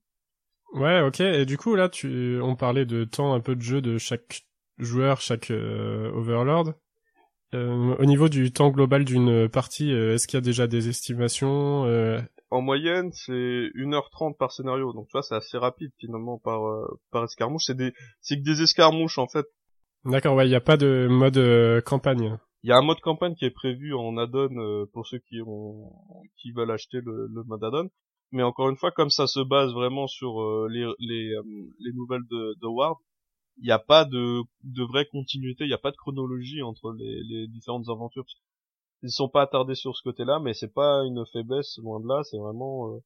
[0.74, 1.20] Ouais, ok.
[1.20, 4.42] Et du coup, là, tu, on parlait de temps un peu de jeu de chaque
[4.78, 6.74] joueur, chaque euh, Overlord.
[7.54, 10.88] Euh, au niveau du temps global d'une partie, euh, est-ce qu'il y a déjà des
[10.88, 11.84] estimations
[12.50, 16.60] En moyenne, c'est 1h30 par scénario, donc tu vois, c'est assez rapide finalement par
[17.10, 17.64] par escarmouche.
[17.66, 19.46] C'est des, c'est que des escarmouches en fait.
[20.04, 22.38] D'accord, ouais, il n'y a pas de mode campagne.
[22.62, 25.90] Il y a un mode campagne qui est prévu en add-on pour ceux qui ont
[26.36, 27.88] qui veulent acheter le, le mode add-on,
[28.32, 31.42] mais encore une fois, comme ça se base vraiment sur euh, les, les, euh,
[31.80, 32.96] les, nouvelles de, de Ward,
[33.58, 36.92] il n'y a pas de, de vraie continuité, il n'y a pas de chronologie entre
[36.92, 38.26] les, les différentes aventures.
[39.02, 42.22] Ils sont pas attardés sur ce côté-là, mais c'est pas une faiblesse, loin de là,
[42.24, 42.94] c'est vraiment...
[42.94, 42.98] Euh,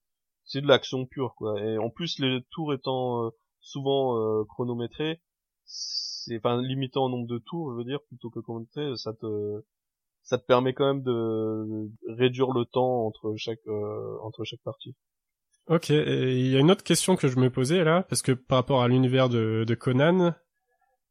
[0.44, 1.60] c'est de l'action pure, quoi.
[1.60, 3.30] Et en plus, les tours étant
[3.60, 5.20] souvent chronométrés,
[5.64, 9.62] c'est enfin limitant en nombre de tours, je veux dire, plutôt que chronométré, ça te
[10.24, 13.66] ça te permet quand même de réduire le temps entre chaque
[14.22, 14.96] entre chaque partie.
[15.68, 18.58] Ok, il y a une autre question que je me posais là, parce que par
[18.58, 20.34] rapport à l'univers de, de, Conan,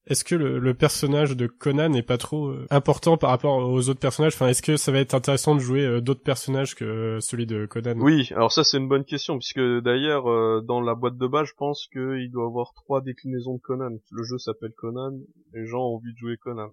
[0.07, 3.87] est-ce que le, le, personnage de Conan n'est pas trop euh, important par rapport aux
[3.87, 4.33] autres personnages?
[4.33, 7.65] Enfin, est-ce que ça va être intéressant de jouer euh, d'autres personnages que celui de
[7.65, 7.95] Conan?
[7.99, 11.47] Oui, alors ça c'est une bonne question, puisque d'ailleurs euh, dans la boîte de base,
[11.47, 13.91] je pense qu'il doit avoir trois déclinaisons de Conan.
[14.11, 15.13] Le jeu s'appelle Conan,
[15.53, 16.71] les gens ont envie de jouer Conan.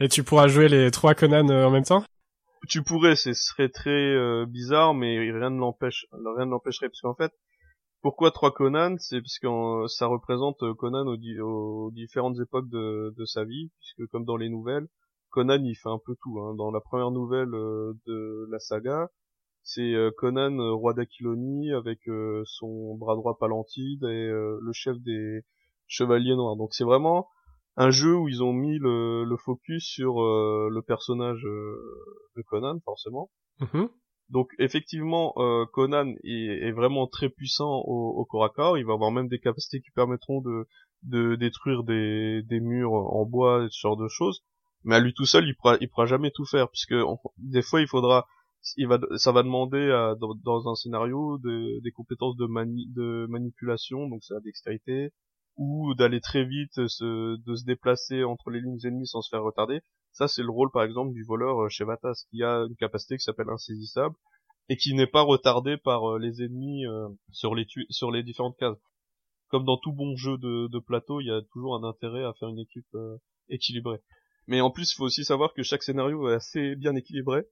[0.00, 2.04] Et tu pourras jouer les trois Conan en même temps?
[2.68, 7.00] Tu pourrais, ce serait très euh, bizarre, mais rien ne l'empêche, rien ne l'empêcherait, parce
[7.00, 7.32] qu'en fait,
[8.02, 8.96] pourquoi trois Conan?
[8.98, 14.24] C'est parce que ça représente euh, Conan aux, différentes époques de, sa vie, puisque comme
[14.24, 14.88] dans les nouvelles,
[15.30, 16.40] Conan il fait un peu tout.
[16.40, 16.54] Hein.
[16.56, 19.08] Dans la première nouvelle euh, de la saga,
[19.64, 22.00] c'est Conan, roi d'Aquilonie, avec
[22.44, 25.42] son bras droit Palantide et le chef des
[25.86, 26.56] chevaliers noirs.
[26.56, 27.28] Donc c'est vraiment
[27.76, 31.76] un jeu où ils ont mis le, le focus sur euh, le personnage euh,
[32.36, 33.30] de Conan forcément.
[33.60, 33.88] Mm-hmm.
[34.28, 38.78] Donc effectivement, euh, Conan est, est, vraiment très puissant au, au, corps à corps.
[38.78, 40.66] Il va avoir même des capacités qui permettront de,
[41.02, 44.42] de détruire des, des murs en bois ce genre de choses.
[44.84, 46.94] Mais à lui tout seul, il pourra, il pourra jamais tout faire puisque
[47.38, 48.26] des fois il faudra,
[48.76, 53.26] il va, ça va demander à, dans, dans, un scénario des compétences de, mani, de
[53.28, 55.12] manipulation, donc c'est la dextérité,
[55.56, 59.42] ou d'aller très vite, se, de se déplacer entre les lignes ennemies sans se faire
[59.42, 59.80] retarder.
[60.12, 63.16] Ça, c'est le rôle, par exemple, du voleur euh, chez Vatas, qui a une capacité
[63.16, 64.14] qui s'appelle insaisissable.
[64.68, 66.84] et qui n'est pas retardé par les ennemis
[67.32, 67.66] sur les
[68.12, 68.78] les différentes cases.
[69.48, 72.48] Comme dans tout bon jeu de, plateau, il y a toujours un intérêt à faire
[72.48, 72.96] une équipe
[73.48, 74.00] équilibrée.
[74.46, 77.44] Mais en plus, il faut aussi savoir que chaque scénario est assez bien équilibré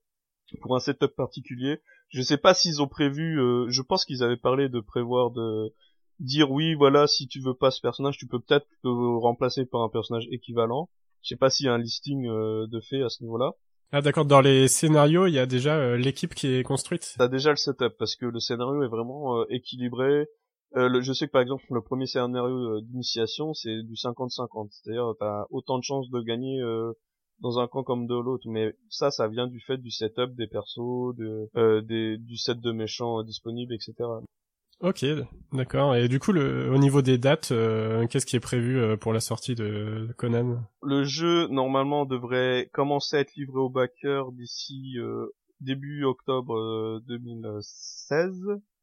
[0.61, 1.81] pour un setup particulier.
[2.09, 5.73] Je sais pas s'ils ont prévu, euh, je pense qu'ils avaient parlé de prévoir de
[6.21, 9.83] dire oui, voilà, si tu veux pas ce personnage, tu peux peut-être le remplacer par
[9.83, 10.89] un personnage équivalent.
[11.23, 13.53] Je sais pas s'il y a un listing euh, de fait à ce niveau-là.
[13.93, 17.15] Ah d'accord, dans les scénarios, il y a déjà euh, l'équipe qui est construite.
[17.19, 20.27] T'as déjà le setup parce que le scénario est vraiment équilibré.
[20.73, 25.47] Le, je sais que par exemple le premier scénario d'initiation c'est du 50-50, c'est-à-dire t'as
[25.51, 26.63] autant de chances de gagner
[27.41, 30.47] dans un camp comme de l'autre mais ça ça vient du fait du setup des
[30.47, 33.95] persos de euh, des du set de méchants disponibles etc
[34.81, 35.05] ok
[35.53, 35.95] d'accord.
[35.95, 39.13] Et du coup le au niveau des dates euh, qu'est-ce qui est prévu euh, pour
[39.13, 40.63] la sortie de Conan?
[40.83, 44.97] Le jeu normalement devrait commencer à être livré aux backers d'ici
[45.61, 48.33] début octobre 2016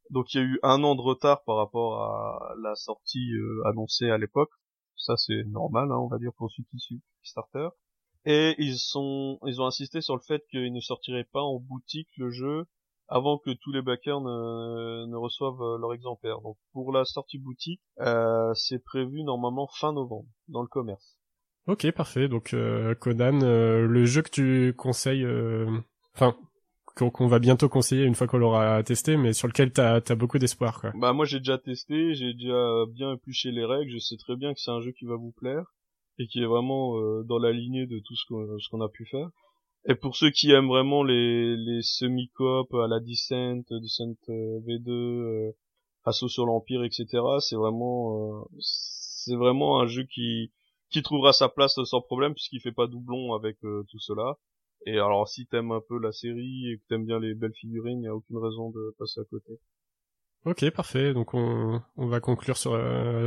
[0.10, 3.32] donc il y a eu un an de retard par rapport à la sortie
[3.66, 4.52] annoncée à l'époque.
[4.96, 7.70] Ça c'est normal hein, on va dire pour ceux qui suivent Kickstarter.
[8.30, 12.10] Et ils sont, ils ont insisté sur le fait qu'ils ne sortiraient pas en boutique
[12.18, 12.66] le jeu
[13.08, 16.42] avant que tous les backers ne, ne reçoivent euh, leur exemplaire.
[16.42, 21.18] Donc pour la sortie boutique, euh, c'est prévu normalement fin novembre dans le commerce.
[21.68, 22.28] Ok, parfait.
[22.28, 25.26] Donc euh, Conan, euh, le jeu que tu conseilles,
[26.16, 26.36] enfin
[26.96, 30.40] qu'on va bientôt conseiller une fois qu'on l'aura testé, mais sur lequel t'as as beaucoup
[30.40, 30.82] d'espoir.
[30.82, 30.92] Quoi.
[30.96, 34.54] Bah moi j'ai déjà testé, j'ai déjà bien épluché les règles, je sais très bien
[34.54, 35.64] que c'est un jeu qui va vous plaire
[36.18, 38.90] et qui est vraiment euh, dans la lignée de tout ce qu'on ce qu'on a
[38.90, 39.30] pu faire.
[39.90, 44.90] Et pour ceux qui aiment vraiment les, les semi-coop à la Descent, Descent euh, V2,
[44.90, 45.52] euh,
[46.04, 47.06] Assaut sur l'Empire, etc.,
[47.40, 50.52] c'est vraiment euh, c'est vraiment un jeu qui
[50.90, 54.38] qui trouvera sa place sans problème puisqu'il fait pas doublon avec tout cela.
[54.86, 58.02] Et alors si t'aimes un peu la série et que t'aimes bien les belles figurines,
[58.04, 59.60] il a aucune raison de passer à côté.
[60.46, 61.14] Ok, parfait.
[61.14, 62.72] Donc on, on va conclure sur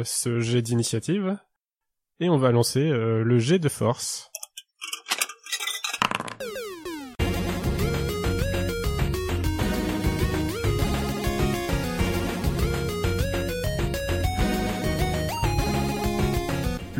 [0.05, 1.39] ce jet d'initiative
[2.21, 4.30] et on va lancer euh, le jet de force.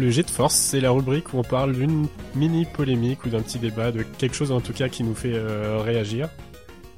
[0.01, 3.43] Le jet de force, c'est la rubrique où on parle d'une mini polémique ou d'un
[3.43, 6.31] petit débat, de quelque chose en tout cas qui nous fait euh, réagir.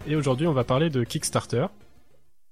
[0.06, 1.66] Et aujourd'hui, on va parler de Kickstarter.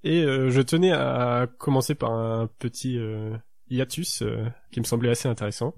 [0.03, 2.99] Et euh, je tenais à commencer par un petit
[3.69, 5.73] hiatus euh, qui me semblait assez intéressant.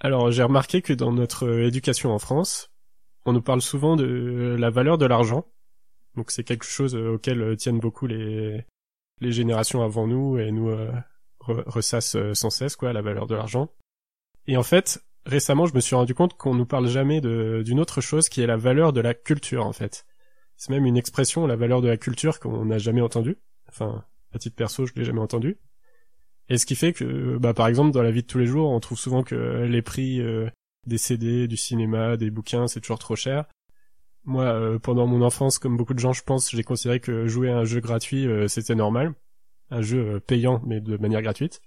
[0.00, 2.70] Alors j'ai remarqué que dans notre éducation en France,
[3.24, 5.46] on nous parle souvent de la valeur de l'argent.
[6.14, 8.66] Donc c'est quelque chose auquel tiennent beaucoup les
[9.22, 10.76] les générations avant nous et nous
[11.38, 13.70] ressassent sans cesse quoi la valeur de l'argent.
[14.46, 18.00] Et en fait, récemment, je me suis rendu compte qu'on nous parle jamais d'une autre
[18.00, 20.04] chose qui est la valeur de la culture en fait.
[20.56, 23.38] C'est même une expression, la valeur de la culture qu'on n'a jamais entendue.
[23.68, 25.58] Enfin, à titre perso, je l'ai jamais entendue.
[26.50, 28.70] Et ce qui fait que, bah, par exemple, dans la vie de tous les jours,
[28.70, 30.50] on trouve souvent que les prix euh,
[30.86, 33.46] des CD, du cinéma, des bouquins, c'est toujours trop cher.
[34.24, 37.50] Moi, euh, pendant mon enfance, comme beaucoup de gens, je pense, j'ai considéré que jouer
[37.50, 39.14] à un jeu gratuit, euh, c'était normal.
[39.70, 41.62] Un jeu payant, mais de manière gratuite.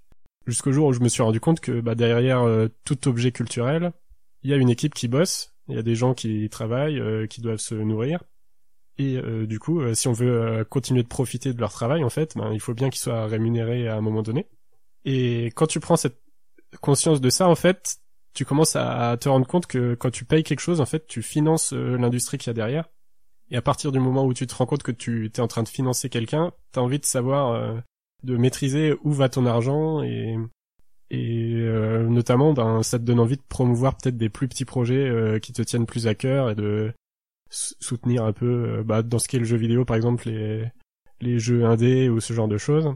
[0.46, 2.46] Jusqu'au jour où je me suis rendu compte que bah, derrière
[2.84, 3.92] tout objet culturel,
[4.42, 7.40] il y a une équipe qui bosse, il y a des gens qui travaillent, qui
[7.40, 8.22] doivent se nourrir.
[8.98, 12.52] Et du coup, si on veut continuer de profiter de leur travail, en fait, ben,
[12.52, 14.46] il faut bien qu'ils soient rémunérés à un moment donné.
[15.04, 16.20] Et quand tu prends cette
[16.80, 17.98] conscience de ça, en fait,
[18.34, 21.22] tu commences à te rendre compte que quand tu payes quelque chose, en fait, tu
[21.22, 22.88] finances euh, l'industrie qu'il y a derrière.
[23.50, 25.62] Et à partir du moment où tu te rends compte que tu es en train
[25.62, 27.78] de financer quelqu'un, t'as envie de savoir, euh,
[28.24, 30.36] de maîtriser où va ton argent et
[31.10, 35.38] et euh, notamment, ben, ça te donne envie de promouvoir peut-être des plus petits projets
[35.40, 36.92] qui te tiennent plus à cœur et de
[37.50, 40.64] soutenir un peu, bah, dans ce qui est le jeu vidéo, par exemple, les
[41.20, 42.94] les jeux indés ou ce genre de choses.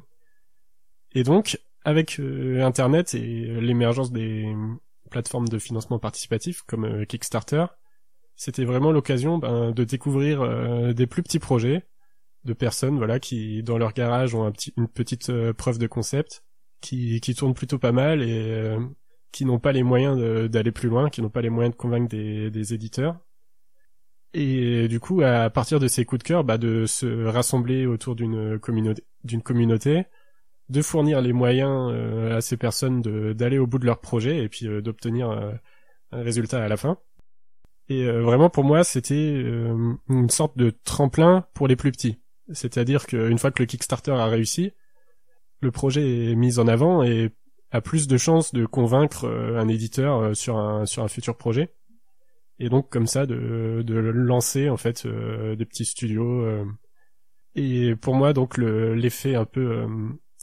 [1.15, 4.55] Et donc, avec euh, Internet et l'émergence des
[5.11, 7.67] plateformes de financement participatif comme euh, Kickstarter,
[8.37, 11.88] c'était vraiment l'occasion ben, de découvrir euh, des plus petits projets
[12.49, 16.43] de personnes voilà qui dans leur garage ont une petite preuve de concept
[16.81, 18.77] qui, qui tourne plutôt pas mal et
[19.33, 20.19] qui n'ont pas les moyens
[20.51, 23.19] d'aller plus loin, qui n'ont pas les moyens de convaincre des, éditeurs.
[24.35, 28.15] Et du coup, à partir de ces coups de cœur, bah, de se rassembler autour
[28.15, 30.05] d'une communauté, d'une communauté,
[30.69, 33.01] de fournir les moyens euh, à ces personnes
[33.35, 35.53] d'aller au bout de leur projet et puis euh, d'obtenir euh,
[36.13, 36.99] un résultat à la fin.
[37.91, 42.21] Et vraiment pour moi c'était une sorte de tremplin pour les plus petits.
[42.53, 44.73] C'est-à-dire qu'une fois que le Kickstarter a réussi,
[45.61, 47.31] le projet est mis en avant et
[47.71, 51.75] a plus de chances de convaincre un éditeur sur un sur un futur projet.
[52.59, 56.47] Et donc comme ça de, de lancer en fait des petits studios
[57.55, 59.89] Et pour moi, donc l'effet un peu euh,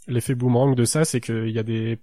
[0.08, 2.00] l'effet boomerang de ça, c'est qu'il y a des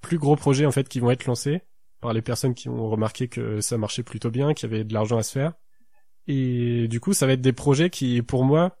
[0.00, 1.62] plus gros projets en fait qui vont être lancés
[2.00, 4.92] par les personnes qui ont remarqué que ça marchait plutôt bien, qu'il y avait de
[4.92, 5.54] l'argent à se faire.
[6.26, 8.76] Et du coup, ça va être des projets qui, pour moi,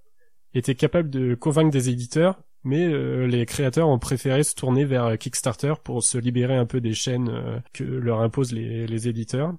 [0.58, 5.16] étaient capables de convaincre des éditeurs, mais euh, les créateurs ont préféré se tourner vers
[5.18, 9.54] Kickstarter pour se libérer un peu des chaînes euh, que leur imposent les, éditeurs.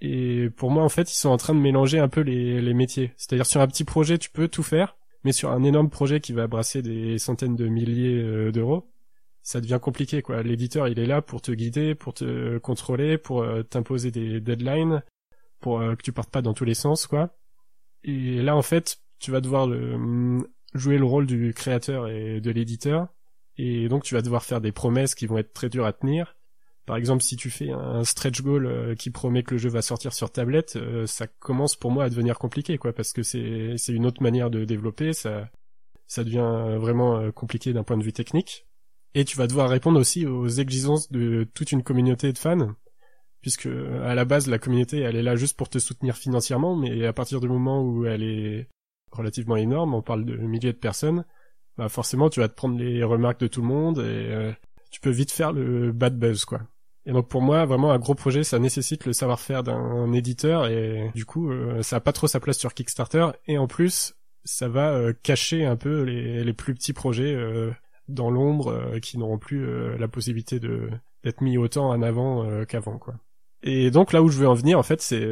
[0.00, 3.12] Et pour moi, en fait, ils sont en train de mélanger un peu les, métiers.
[3.16, 6.32] C'est-à-dire sur un petit projet, tu peux tout faire, mais sur un énorme projet qui
[6.32, 8.90] va brasser des centaines de milliers euh, d'euros,
[9.44, 10.42] ça devient compliqué quoi.
[10.42, 15.02] L'éditeur, il est là pour te guider, pour te contrôler, pour euh, t'imposer des deadlines,
[15.60, 17.30] pour euh, que tu partes pas dans tous les sens quoi.
[18.02, 22.50] Et là en fait, tu vas devoir mm, jouer le rôle du créateur et de
[22.50, 23.08] l'éditeur
[23.56, 26.36] et donc tu vas devoir faire des promesses qui vont être très dures à tenir.
[26.84, 29.80] Par exemple, si tu fais un stretch goal euh, qui promet que le jeu va
[29.80, 34.04] sortir sur tablette, ça commence pour moi à devenir compliqué, quoi, parce que c'est une
[34.04, 35.48] autre manière de développer, ça
[36.06, 38.66] ça devient vraiment compliqué d'un point de vue technique.
[39.14, 42.74] Et tu vas devoir répondre aussi aux exigences de toute une communauté de fans,
[43.40, 43.66] puisque
[44.02, 47.14] à la base la communauté elle est là juste pour te soutenir financièrement, mais à
[47.14, 48.68] partir du moment où elle est
[49.14, 51.24] relativement énorme, on parle de milliers de personnes,
[51.76, 54.52] bah forcément tu vas te prendre les remarques de tout le monde et euh,
[54.90, 56.60] tu peux vite faire le bad buzz quoi.
[57.06, 61.10] Et donc pour moi vraiment un gros projet ça nécessite le savoir-faire d'un éditeur et
[61.14, 64.68] du coup euh, ça a pas trop sa place sur Kickstarter et en plus ça
[64.68, 67.36] va euh, cacher un peu les, les, plus petits projets
[68.08, 69.66] dans l'ombre qui n'auront plus
[69.98, 70.90] la possibilité de
[71.24, 73.14] d'être mis autant en avant qu'avant quoi.
[73.62, 75.26] Et donc là où je veux en venir en fait c'est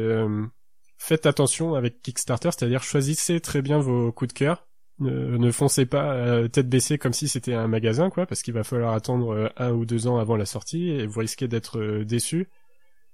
[0.97, 4.67] faites attention avec Kickstarter, c'est-à-dire choisissez très bien vos coups de cœur.
[4.99, 8.63] Ne, ne foncez pas tête baissée comme si c'était un magasin quoi parce qu'il va
[8.63, 12.47] falloir attendre un ou deux ans avant la sortie et vous risquez d'être déçu.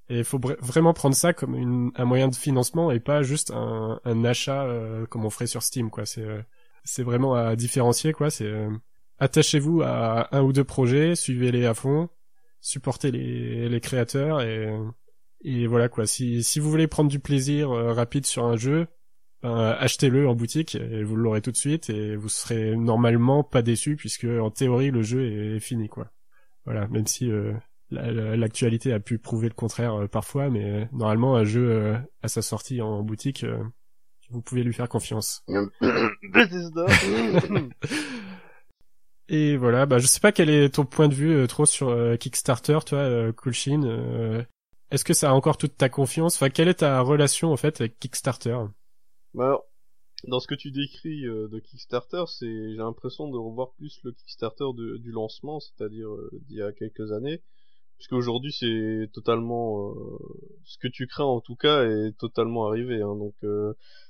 [0.10, 3.52] Et il faut vraiment prendre ça comme une, un moyen de financement et pas juste
[3.52, 4.68] un, un achat
[5.10, 6.06] comme on ferait sur Steam quoi.
[6.06, 6.28] C'est
[6.84, 8.30] c'est vraiment à différencier quoi.
[8.30, 8.52] C'est
[9.20, 12.10] attachez-vous à un ou deux projets, suivez-les à fond,
[12.62, 14.70] supportez les, les créateurs et,
[15.44, 16.08] et voilà quoi.
[16.08, 18.88] Si, si vous voulez prendre du plaisir euh, rapide sur un jeu,
[19.42, 23.62] ben, achetez-le en boutique et vous l'aurez tout de suite et vous serez normalement pas
[23.62, 26.12] déçu puisque en théorie le jeu est, fini quoi.
[26.66, 27.54] Voilà, même si euh,
[27.90, 32.82] l'actualité a pu prouver le contraire euh, parfois, mais normalement un jeu à sa sortie
[32.82, 33.46] en boutique,
[34.30, 35.44] vous pouvez lui faire confiance.
[39.30, 41.90] Et voilà, bah je sais pas quel est ton point de vue euh, trop sur
[41.90, 44.44] euh, Kickstarter, toi, euh, Kulshin.
[44.92, 46.36] Euh, Est-ce que ça a encore toute ta confiance?
[46.36, 48.58] Enfin, quelle est ta relation en fait avec Kickstarter?
[49.34, 49.66] Bah alors,
[50.28, 54.66] dans ce que tu décris de Kickstarter, c'est j'ai l'impression de revoir plus le Kickstarter
[54.76, 56.10] du lancement, c'est-à-dire
[56.48, 57.42] d'il y a quelques années,
[57.98, 59.94] puisque aujourd'hui c'est totalement
[60.66, 63.02] ce que tu crains en tout cas est totalement arrivé.
[63.02, 63.36] Hein, donc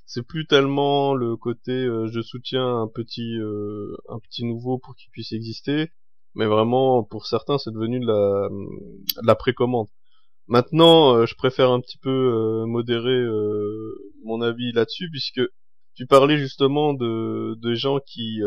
[0.10, 4.96] c'est plus tellement le côté euh, je soutiens un petit euh, un petit nouveau pour
[4.96, 5.92] qu'il puisse exister,
[6.34, 9.88] mais vraiment pour certains c'est devenu de la de la précommande.
[10.50, 13.26] Maintenant, euh, je préfère un petit peu modérer
[14.24, 15.42] mon avis là-dessus puisque
[15.96, 18.42] tu parlais justement de, de gens qui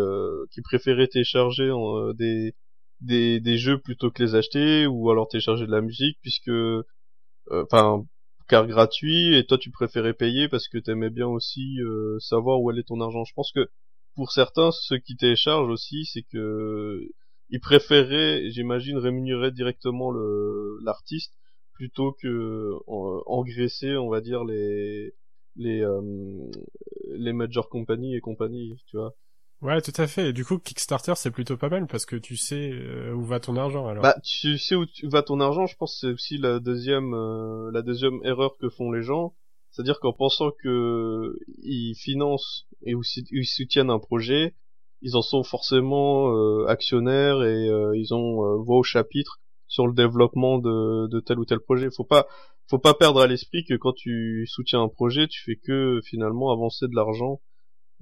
[0.53, 1.71] qui préféraient télécharger
[2.17, 2.55] des,
[3.01, 6.51] des des jeux plutôt que les acheter ou alors télécharger de la musique puisque
[7.51, 8.05] enfin
[8.49, 12.71] car gratuit et toi tu préférais payer parce que t'aimais bien aussi euh, savoir où
[12.71, 13.25] allait ton argent.
[13.25, 13.69] Je pense que
[14.15, 17.01] pour certains, ceux qui téléchargent aussi, c'est que
[17.51, 20.11] ils préféraient, j'imagine, rémunérer directement
[20.83, 21.33] l'artiste
[21.83, 22.79] plutôt que
[23.27, 25.14] engraisser, on va dire les
[25.57, 26.49] les euh,
[27.09, 29.16] les major compagnies et compagnies, tu vois.
[29.62, 30.29] Ouais, tout à fait.
[30.29, 33.40] Et du coup, Kickstarter, c'est plutôt pas mal parce que tu sais euh, où va
[33.40, 33.88] ton argent.
[33.88, 34.05] Alors.
[34.05, 35.66] Bah, tu sais où va ton argent.
[35.66, 39.35] Je pense que c'est aussi la deuxième, euh, la deuxième erreur que font les gens,
[39.73, 44.55] c'est-à-dire qu'en pensant que ils financent et aussi ils soutiennent un projet,
[45.01, 47.66] ils en sont forcément euh, actionnaires et
[47.99, 49.41] ils ont voix au chapitre
[49.73, 51.89] sur le développement de, tel ou tel projet.
[51.97, 52.27] Faut pas,
[52.69, 56.53] faut pas perdre à l'esprit que quand tu soutiens un projet, tu fais que finalement
[56.53, 57.41] avancer de l'argent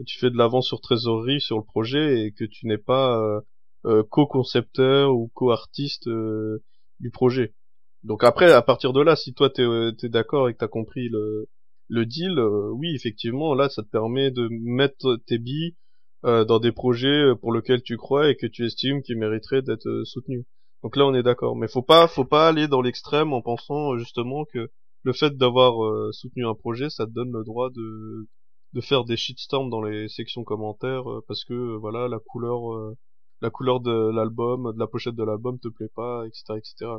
[0.07, 3.41] tu fais de l'avance sur trésorerie sur le projet et que tu n'es pas euh,
[3.87, 6.63] euh, co-concepteur ou co-artiste euh,
[7.01, 7.55] du projet.
[8.03, 11.09] Donc après, à partir de là, si toi t'es es, d'accord et que t'as compris
[11.09, 11.49] le,
[11.89, 15.77] le deal, oui, effectivement, là, ça te permet de mettre tes billes
[16.23, 20.45] dans des projets pour lesquels tu crois et que tu estimes qu'ils mériteraient d'être soutenus.
[20.83, 21.57] Donc là, on est d'accord.
[21.57, 24.71] Mais faut pas, faut pas aller dans l'extrême en pensant justement que
[25.03, 25.75] le fait d'avoir
[26.13, 28.29] soutenu un projet, ça te donne le droit de
[28.73, 32.73] de faire des shitstorms dans les sections commentaires euh, parce que euh, voilà la couleur
[32.73, 32.97] euh,
[33.41, 36.93] la couleur de l'album de la pochette de l'album te plaît pas etc etc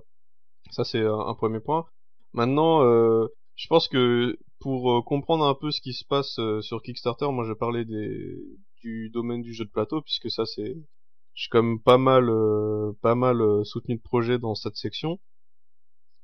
[0.72, 1.86] ça c'est un, premier point
[2.34, 2.82] maintenant
[3.56, 7.56] je pense que pour comprendre un peu ce qui se passe sur Kickstarter moi j'ai
[7.56, 8.38] parlé des
[8.82, 10.76] du domaine du jeu de plateau puisque ça c'est
[11.34, 12.30] je suis quand même pas mal
[13.02, 15.20] pas mal soutenu de projet dans cette section.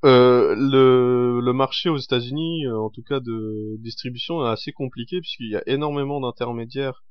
[0.05, 5.49] Euh, le, le marché aux États-Unis, en tout cas de distribution, est assez compliqué puisqu'il
[5.49, 7.03] y a énormément d'intermédiaires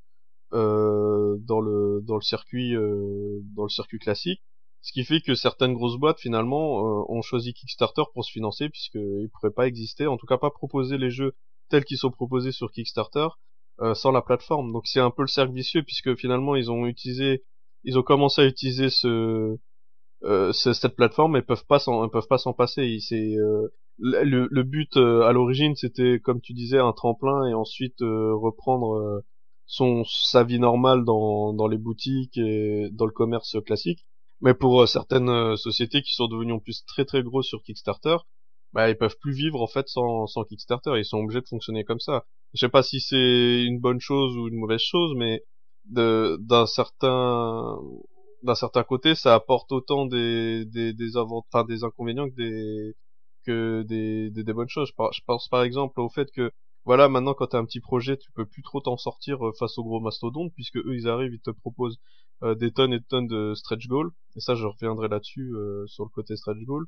[0.52, 4.40] euh, dans le dans le circuit euh, dans le circuit classique.
[4.82, 8.68] Ce qui fait que certaines grosses boîtes finalement euh, ont choisi Kickstarter pour se financer
[8.68, 11.34] puisqu'ils pourraient pas exister en tout cas pas proposer les jeux
[11.70, 13.28] tels qu'ils sont proposés sur Kickstarter
[13.80, 14.72] euh, sans la plateforme.
[14.72, 17.44] Donc c'est un peu le cercle vicieux puisque finalement ils ont utilisé
[17.86, 19.56] ils ont commencé à utiliser ce
[20.24, 23.36] euh, cette plateforme et peuvent pas s'en peuvent pas s'en passer c'est
[23.98, 29.22] le, le but à l'origine c'était comme tu disais un tremplin et ensuite reprendre
[29.66, 34.06] son sa vie normale dans dans les boutiques et dans le commerce classique.
[34.40, 37.62] Mais pour euh, certaines euh, sociétés qui sont devenues en plus très très grosses sur
[37.62, 38.16] Kickstarter,
[38.72, 41.84] bah ils peuvent plus vivre en fait sans sans Kickstarter, ils sont obligés de fonctionner
[41.84, 42.26] comme ça.
[42.54, 45.42] Je sais pas si c'est une bonne chose ou une mauvaise chose, mais
[45.86, 47.78] d'un certain
[48.42, 52.94] d'un certain côté, ça apporte autant des des des enfin des inconvénients que des
[53.46, 54.90] que des, des, bonnes choses.
[55.12, 56.50] Je pense par exemple au fait que
[56.84, 59.76] voilà, maintenant quand t'as un petit projet, tu peux plus trop t'en sortir euh, face
[59.78, 61.98] aux gros mastodontes, puisque eux ils arrivent, ils te proposent
[62.42, 64.10] euh, des tonnes et des tonnes de stretch goals.
[64.36, 66.86] Et ça, je reviendrai là-dessus euh, sur le côté stretch goal.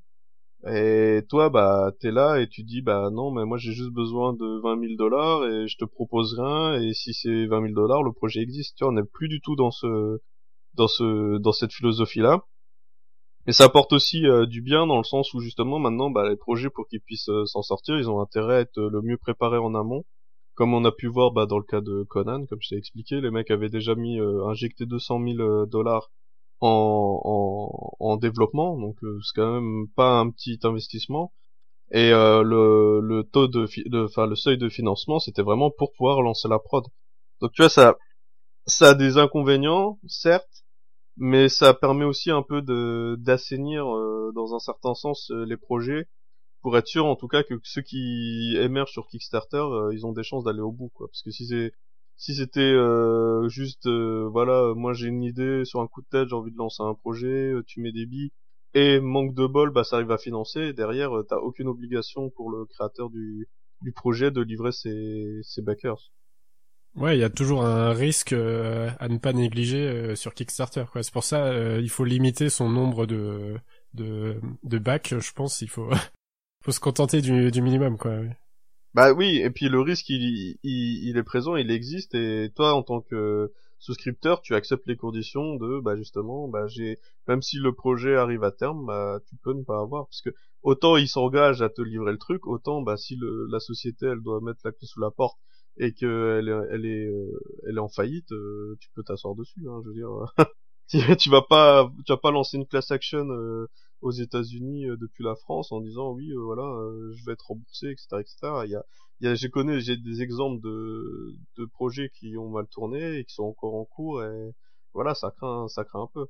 [0.67, 4.33] Et toi, bah, t'es là et tu dis, bah non, mais moi j'ai juste besoin
[4.33, 6.81] de 20 000 dollars et je te propose rien.
[6.81, 8.77] Et si c'est 20 000 dollars, le projet existe.
[8.77, 10.19] Tu vois, on n'est plus du tout dans ce,
[10.75, 12.45] dans ce, dans cette philosophie-là.
[13.47, 16.37] Mais ça apporte aussi euh, du bien dans le sens où justement maintenant bah, les
[16.37, 19.17] projets pour qu'ils puissent euh, s'en sortir, ils ont intérêt à être euh, le mieux
[19.17, 20.05] préparés en amont.
[20.55, 23.21] Comme on a pu voir bah, dans le cas de Conan, comme je t'ai expliqué,
[23.21, 26.11] les mecs avaient déjà mis injecté 200 000 dollars
[26.61, 31.33] en, en, en, développement, donc c'est quand même pas un petit investissement.
[31.93, 33.67] Et le, le taux de,
[34.05, 36.85] enfin le seuil de financement, c'était vraiment pour pouvoir lancer la prod.
[37.41, 37.97] Donc tu vois ça,
[38.67, 40.65] ça a des inconvénients, certes,
[41.19, 45.57] mais ça permet aussi un peu de d'assainir euh, dans un certain sens euh, les
[45.57, 46.07] projets
[46.63, 50.13] pour être sûr en tout cas que ceux qui émergent sur Kickstarter euh, ils ont
[50.13, 51.73] des chances d'aller au bout quoi parce que si c'est
[52.19, 52.75] si c'était
[53.49, 56.83] juste voilà moi j'ai une idée sur un coup de tête j'ai envie de lancer
[56.83, 58.31] un projet tu mets des billes
[58.75, 62.51] et manque de bol bah ça arrive à financer et derrière t'as aucune obligation pour
[62.51, 63.49] le créateur du
[63.83, 66.11] du projet de livrer ses ses backers
[66.99, 70.85] Ouais, il y a toujours un risque euh, à ne pas négliger euh, sur Kickstarter.
[70.91, 71.03] Quoi.
[71.03, 73.57] C'est pour ça, euh, il faut limiter son nombre de
[73.95, 75.15] de, de bacs.
[75.19, 75.89] Je pense, il faut
[76.65, 78.19] faut se contenter du, du minimum, quoi.
[78.99, 82.75] Bah oui, et puis le risque, il, il, il est présent, il existe, et toi,
[82.75, 87.59] en tant que souscripteur, tu acceptes les conditions de, bah justement, bah j'ai, même si
[87.59, 90.31] le projet arrive à terme, bah tu peux ne pas avoir, parce que
[90.63, 94.21] autant il s'engage à te livrer le truc, autant bah si le, la société elle
[94.21, 95.39] doit mettre la clé sous la porte
[95.79, 99.61] et que elle, elle est euh, elle est en faillite, euh, tu peux t'asseoir dessus.
[99.69, 100.11] Hein, je veux dire,
[101.19, 103.69] tu vas pas tu vas pas lancer une class action euh,
[104.01, 106.65] aux États-Unis depuis la France en disant oui voilà
[107.15, 108.37] je vais être remboursé etc etc.
[108.65, 108.85] Il y a
[109.21, 113.19] il y a j'ai connu j'ai des exemples de de projets qui ont mal tourné
[113.19, 114.55] et qui sont encore en cours et
[114.95, 116.27] voilà ça craint ça craint un peu.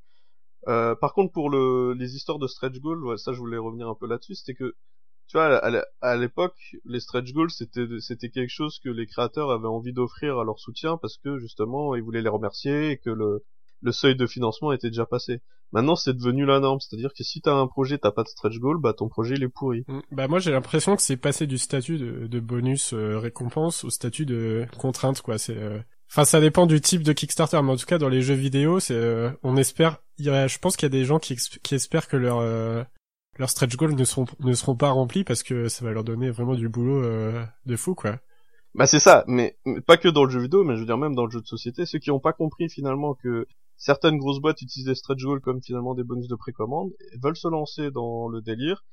[0.67, 3.95] Euh, par contre, pour le, les histoires de stretch goal, ça je voulais revenir un
[3.95, 4.75] peu là-dessus, c'était que
[5.27, 5.57] tu vois,
[6.01, 10.39] à l'époque, les stretch goals, c'était c'était quelque chose que les créateurs avaient envie d'offrir
[10.39, 13.45] à leur soutien parce que justement, ils voulaient les remercier et que le
[13.81, 15.41] le seuil de financement était déjà passé.
[15.71, 18.57] Maintenant, c'est devenu la norme, c'est-à-dire que si t'as un projet, t'as pas de stretch
[18.57, 19.83] goal, bah ton projet il est pourri.
[19.87, 19.99] Mm.
[20.11, 23.89] Bah moi j'ai l'impression que c'est passé du statut de, de bonus euh, récompense au
[23.89, 25.37] statut de contrainte quoi.
[25.37, 25.79] C'est euh,
[26.11, 28.79] Enfin, ça dépend du type de Kickstarter, mais en tout cas dans les jeux vidéo,
[28.79, 32.17] c'est, euh, on espère, je pense qu'il y a des gens qui, qui espèrent que
[32.17, 32.41] leur
[33.39, 36.29] leurs stretch goals ne seront ne seront pas remplis parce que ça va leur donner
[36.29, 38.19] vraiment du boulot euh, de fou quoi.
[38.75, 39.57] Bah c'est ça, mais,
[39.87, 41.47] pas que dans le jeu vidéo, mais je veux dire même dans le jeu de
[41.47, 43.47] société, ceux qui n'ont pas compris finalement que
[43.79, 46.91] certaines grosses boîtes utilisent des stretch goals comme finalement des bonus de précommande,
[47.23, 48.85] veulent se lancer dans le délire,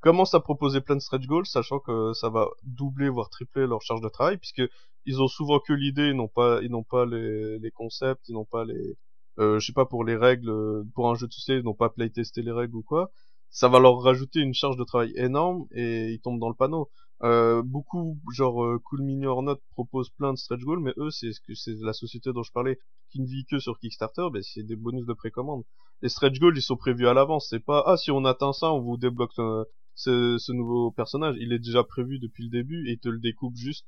[0.00, 3.82] commencent à proposer plein de stretch goals, sachant que ça va doubler voire tripler leur
[3.82, 4.62] charge de travail, puisque
[5.06, 8.44] ils ont souvent que l'idée, ils n'ont pas ils n'ont pas les, concepts, ils n'ont
[8.44, 8.96] pas les
[9.40, 10.52] euh, je sais pas pour les règles
[10.94, 13.10] pour un jeu de société, ils n'ont pas playtesté les règles ou quoi
[13.54, 16.90] ça va leur rajouter une charge de travail énorme et ils tombent dans le panneau.
[17.24, 21.10] Euh, beaucoup, genre euh, Cool Mini or Not propose plein de stretch goals, mais eux,
[21.10, 22.78] c'est ce que c'est la société dont je parlais
[23.10, 25.64] qui ne vit que sur Kickstarter, ben c'est des bonus de précommande.
[26.02, 27.46] Les stretch goals, ils sont prévus à l'avance.
[27.48, 29.64] C'est pas ah si on atteint ça, on vous débloque euh,
[29.94, 31.36] ce, ce, nouveau personnage.
[31.40, 33.86] Il est déjà prévu depuis le début et ils te le découpent juste.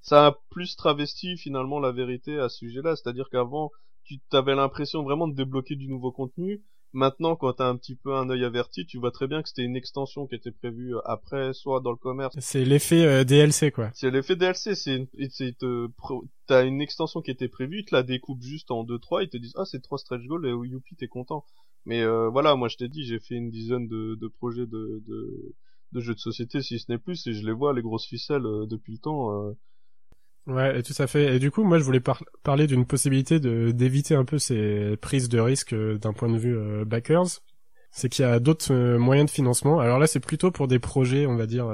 [0.00, 3.70] Ça a plus travesti finalement la vérité à ce sujet-là, c'est-à-dire qu'avant
[4.04, 6.62] tu avais l'impression vraiment de débloquer du nouveau contenu
[6.94, 9.62] Maintenant, quand t'as un petit peu un œil averti, tu vois très bien que c'était
[9.62, 12.34] une extension qui était prévue euh, après, soit dans le commerce.
[12.38, 13.90] C'est l'effet euh, DLC quoi.
[13.94, 15.88] C'est l'effet DLC, c'est une, c'est te,
[16.46, 19.36] t'as une extension qui était prévue, ils te la découpent juste en 2-3, ils te
[19.36, 21.44] disent ah c'est trois stretch goals et youpi t'es content.
[21.84, 25.02] Mais euh, voilà, moi je t'ai dit, j'ai fait une dizaine de, de projets de,
[25.06, 25.54] de,
[25.92, 28.46] de, jeux de société si ce n'est plus et je les vois les grosses ficelles
[28.66, 29.54] depuis le temps.
[30.48, 31.36] Ouais, tout à fait.
[31.36, 32.02] Et du coup, moi, je voulais
[32.42, 36.38] parler d'une possibilité de d'éviter un peu ces prises de risque euh, d'un point de
[36.38, 37.42] vue euh, backers.
[37.90, 39.78] C'est qu'il y a d'autres euh, moyens de financement.
[39.78, 41.70] Alors là, c'est plutôt pour des projets, on va dire,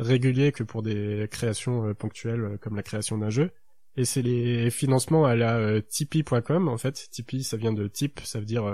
[0.00, 3.50] réguliers que pour des créations ponctuelles comme la création d'un jeu.
[3.96, 7.08] Et c'est les financements à la Tipeee.com, en fait.
[7.10, 8.64] Tipeee, ça vient de tip, ça veut dire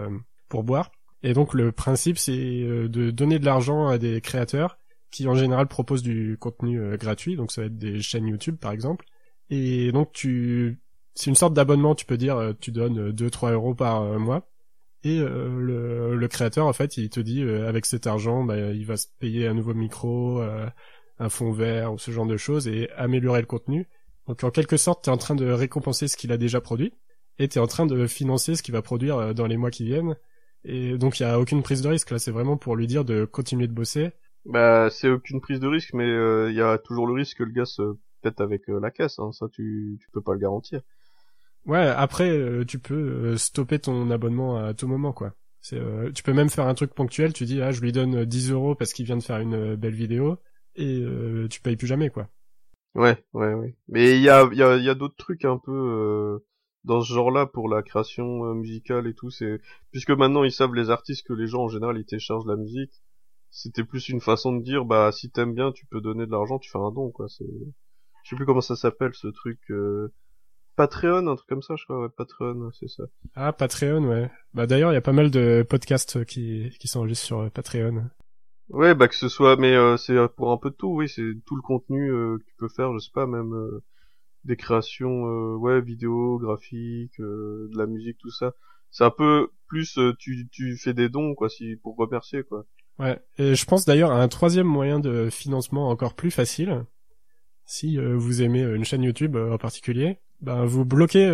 [0.49, 0.91] pour boire.
[1.23, 4.79] Et donc, le principe, c'est de donner de l'argent à des créateurs
[5.11, 7.37] qui, en général, proposent du contenu gratuit.
[7.37, 9.05] Donc, ça va être des chaînes YouTube, par exemple
[9.51, 10.79] et donc tu,
[11.15, 14.19] c'est une sorte d'abonnement, tu peux dire, euh, tu donnes 2-3 euh, euros par euh,
[14.19, 14.49] mois.
[15.05, 19.07] Et le, créateur, en fait, il te dit, avec cet argent, bah, il va se
[19.19, 20.43] payer un nouveau micro,
[21.19, 23.87] un fond vert ou ce genre de choses et améliorer le contenu.
[24.27, 26.95] Donc en quelque sorte, tu en train de récompenser ce qu'il a déjà produit
[27.39, 30.17] et tu en train de financer ce qu'il va produire dans les mois qui viennent.
[30.65, 33.05] Et donc il y a aucune prise de risque là, c'est vraiment pour lui dire
[33.05, 34.13] de continuer de bosser.
[34.47, 36.09] Bah c'est aucune prise de risque, mais
[36.49, 37.83] il y a toujours le risque que le gars se
[38.25, 40.81] peut-être avec euh, la caisse, hein, ça tu, tu peux pas le garantir.
[41.67, 45.33] Ouais, après euh, tu peux euh, stopper ton abonnement à tout moment quoi.
[45.61, 45.81] C'est,
[46.15, 48.75] tu peux même faire un truc ponctuel, tu dis ah je lui donne 10 euros
[48.75, 50.37] parce qu'il vient de faire une belle vidéo
[50.77, 51.03] et
[51.49, 52.29] tu payes plus jamais quoi.
[52.95, 53.75] Ouais, ouais, ouais.
[53.89, 56.39] Mais il y a, y a, y a d'autres trucs un peu
[56.85, 59.31] dans ce genre-là pour la création musicale et tout.
[59.31, 59.59] C'est
[59.91, 63.03] puisque maintenant ils savent les artistes que les gens en général ils téléchargent la musique.
[63.49, 66.59] C'était plus une façon de dire bah si t'aimes bien tu peux donner de l'argent,
[66.59, 67.27] tu fais un don quoi.
[67.31, 67.47] C'est
[68.25, 70.13] je sais plus comment ça s'appelle ce truc euh...
[70.77, 73.05] Patreon un truc comme ça je crois ouais Patreon c'est ça.
[73.37, 74.29] Ah Patreon ouais.
[74.55, 78.11] Bah d'ailleurs il y a pas mal de podcasts qui qui s'enregistrent sur euh, Patreon.
[78.71, 81.31] Ouais bah que ce soit mais euh, c'est pour un peu de tout oui c'est
[81.47, 83.55] tout le contenu euh, que tu peux faire je sais pas même
[84.45, 85.23] des créations
[85.57, 88.55] ouais vidéo graphiques de la musique tout ça.
[88.91, 92.65] C'est un peu plus tu tu fais des dons quoi si pour remercier quoi.
[92.99, 93.21] Ouais.
[93.39, 96.85] Et je pense d'ailleurs à un troisième moyen de financement encore plus facile
[97.65, 101.25] si euh, vous aimez euh, une chaîne YouTube euh, en particulier, ben vous bloquez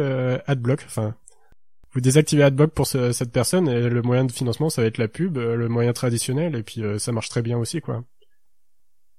[0.47, 1.17] AdBlock, enfin
[1.93, 5.09] vous désactivez AdBlock pour cette personne et le moyen de financement ça va être la
[5.09, 8.05] pub, le moyen traditionnel et puis ça marche très bien aussi quoi.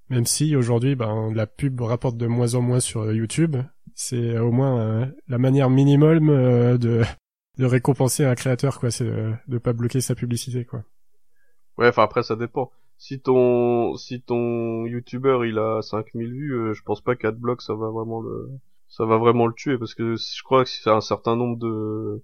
[0.10, 3.58] Même si aujourd'hui ben la pub rapporte de moins en moins sur YouTube,
[3.96, 6.28] c'est au moins la manière minimum
[6.78, 7.02] de
[7.58, 10.86] de récompenser un créateur quoi, c'est de, de pas bloquer sa publicité quoi.
[11.78, 12.72] Ouais, enfin après ça dépend
[13.02, 17.74] si ton si ton youtubeur il a 5000 vues, euh, je pense pas qu'Adblock ça
[17.74, 18.48] va vraiment le
[18.90, 22.24] ça va vraiment le tuer parce que je crois que c'est un certain nombre de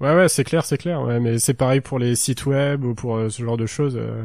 [0.00, 1.00] Ouais ouais, c'est clair, c'est clair.
[1.00, 3.96] Ouais, mais c'est pareil pour les sites web ou pour euh, ce genre de choses
[3.96, 4.22] euh,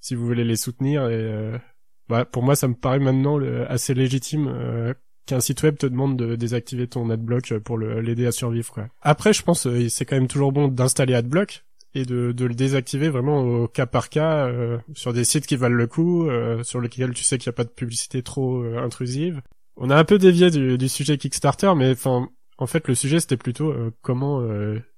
[0.00, 1.60] si vous voulez les soutenir et
[2.08, 4.94] bah pour moi ça me paraît maintenant assez légitime
[5.26, 8.86] qu'un site web te demande de désactiver ton adblock pour l'aider à survivre quoi.
[9.00, 11.64] Après je pense c'est quand même toujours bon d'installer adblock
[11.94, 15.56] et de, de, le désactiver vraiment au cas par cas euh, sur des sites qui
[15.56, 18.62] valent le coup, euh, sur lesquels tu sais qu'il n'y a pas de publicité trop
[18.62, 19.42] euh, intrusive.
[19.76, 22.28] On a un peu dévié du, du sujet Kickstarter, mais enfin,
[22.58, 24.46] en fait, le sujet c'était plutôt comment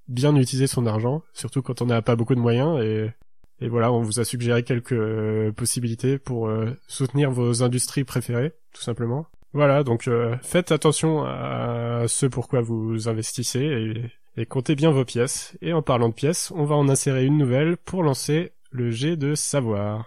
[0.09, 2.83] bien utiliser son argent, surtout quand on n'a pas beaucoup de moyens.
[2.83, 3.09] Et,
[3.61, 6.51] et voilà, on vous a suggéré quelques possibilités pour
[6.89, 9.27] soutenir vos industries préférées, tout simplement.
[9.53, 10.11] Voilà, donc
[10.43, 15.57] faites attention à ce pourquoi vous investissez et et comptez bien vos pièces.
[15.63, 19.17] Et en parlant de pièces, on va en insérer une nouvelle pour lancer le jet
[19.17, 20.07] de savoir.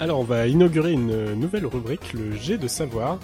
[0.00, 3.20] Alors on va inaugurer une nouvelle rubrique, le jet de savoir.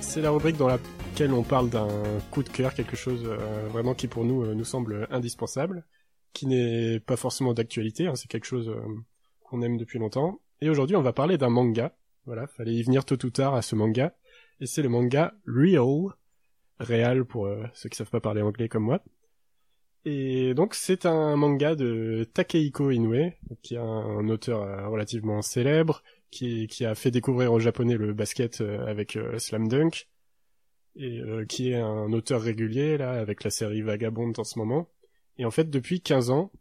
[0.00, 1.88] C'est la rubrique dans laquelle on parle d'un
[2.30, 5.84] coup de cœur, quelque chose euh, vraiment qui pour nous euh, nous semble indispensable
[6.32, 8.80] qui n'est pas forcément d'actualité, hein, c'est quelque chose euh,
[9.42, 10.40] qu'on aime depuis longtemps.
[10.60, 11.96] Et aujourd'hui, on va parler d'un manga.
[12.26, 14.14] Voilà, fallait y venir tôt ou tard à ce manga.
[14.60, 16.14] Et c'est le manga Real,
[16.78, 19.02] Real pour euh, ceux qui savent pas parler anglais comme moi.
[20.04, 26.02] Et donc c'est un manga de Takehiko Inoue, qui est un, auteur euh, relativement célèbre,
[26.30, 30.08] qui, a fait découvrir aux japonais le basket avec Slam Dunk,
[30.94, 34.88] et qui est un auteur régulier là avec la série Vagabond en ce moment.
[35.40, 36.52] Et en fait, depuis 15 ans,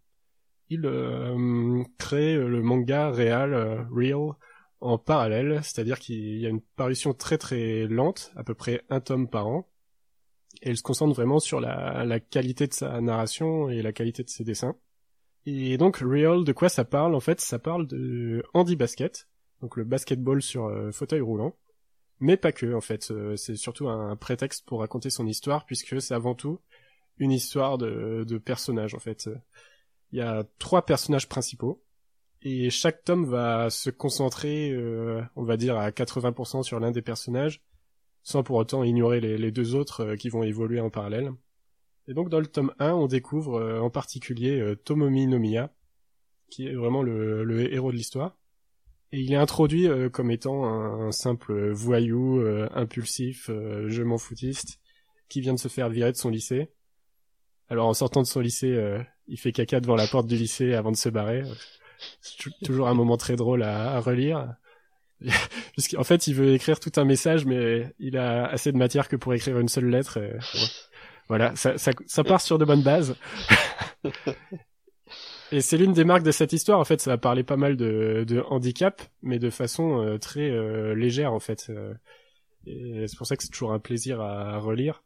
[0.70, 4.32] il euh, crée le manga réel, euh, real,
[4.80, 9.02] en parallèle, c'est-à-dire qu'il y a une parution très très lente, à peu près un
[9.02, 9.68] tome par an,
[10.62, 14.24] et il se concentre vraiment sur la, la qualité de sa narration et la qualité
[14.24, 14.78] de ses dessins.
[15.46, 17.16] Et donc, Real, de quoi ça parle?
[17.16, 19.28] En fait, ça parle de Andy Basket,
[19.62, 21.54] donc le basketball sur fauteuil roulant.
[22.22, 23.12] Mais pas que, en fait.
[23.36, 26.62] c'est surtout un prétexte pour raconter son histoire, puisque c'est avant tout
[27.20, 29.30] une histoire de, de personnages, en fait.
[30.12, 31.84] Il y a trois personnages principaux,
[32.42, 37.02] et chaque tome va se concentrer, euh, on va dire, à 80% sur l'un des
[37.02, 37.62] personnages,
[38.24, 41.34] sans pour autant ignorer les, deux autres euh, qui vont évoluer en parallèle.
[42.08, 45.74] Et donc dans le tome 1, on découvre euh, en particulier Tomomi Nomiya,
[46.50, 48.38] qui est vraiment le, héros de l'histoire.
[49.12, 52.42] Et il est introduit comme étant un, simple voyou,
[52.76, 54.80] impulsif, je m'en foutiste,
[55.30, 56.70] qui vient de se faire virer de son lycée.
[57.70, 58.78] Alors en sortant de son lycée,
[59.28, 61.44] il fait caca devant la porte du lycée avant de se barrer.
[62.22, 64.56] C'est toujours un moment très drôle à, relire.
[65.98, 69.16] en fait, il veut écrire tout un message, mais il a assez de matière que
[69.16, 70.20] pour écrire une seule lettre.
[71.28, 73.16] voilà, ça, ça, ça, part sur de bonnes bases.
[75.52, 76.80] et c'est l'une des marques de cette histoire.
[76.80, 80.50] En fait, ça va parler pas mal de, de handicap, mais de façon euh, très
[80.50, 81.70] euh, légère, en fait.
[81.70, 81.94] Euh,
[82.66, 85.04] c'est pour ça que c'est toujours un plaisir à relire.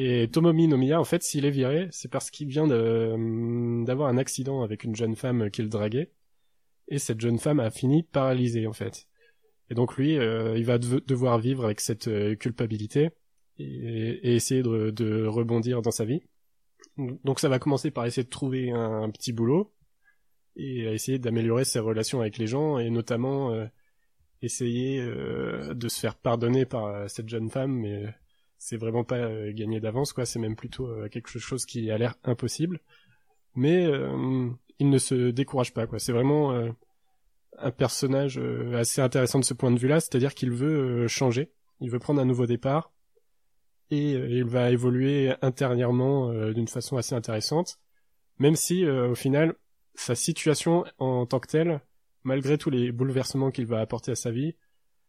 [0.00, 4.16] Et Tomomi Nomiya, en fait, s'il est viré, c'est parce qu'il vient hum, d'avoir un
[4.16, 6.12] accident avec une jeune femme qu'il draguait.
[6.86, 9.08] Et cette jeune femme a fini paralysée, en fait.
[9.70, 13.10] Et donc lui, euh, il va devoir vivre avec cette euh, culpabilité
[13.58, 16.22] et, essayer de, rebondir dans sa vie.
[17.24, 19.72] Donc ça va commencer par essayer de trouver un, petit boulot
[20.54, 23.66] et essayer d'améliorer ses relations avec les gens et notamment euh,
[24.42, 28.06] essayer de se faire pardonner par cette jeune femme, mais
[28.58, 30.26] c'est vraiment pas euh, gagné d'avance quoi.
[30.26, 32.80] C'est même plutôt euh, quelque chose qui a l'air impossible.
[33.54, 35.98] Mais euh, il ne se décourage pas quoi.
[35.98, 36.52] C'est vraiment
[37.58, 38.38] un personnage
[38.74, 41.50] assez intéressant de ce point de vue là c'est-à-dire qu'il veut changer.
[41.80, 42.92] Il veut prendre un nouveau départ.
[43.90, 47.80] Et il va évoluer intérieurement d'une façon assez intéressante.
[48.38, 49.54] Même si au final
[49.94, 51.80] sa situation en tant que telle
[52.22, 54.54] malgré tous les bouleversements qu'il va apporter à sa vie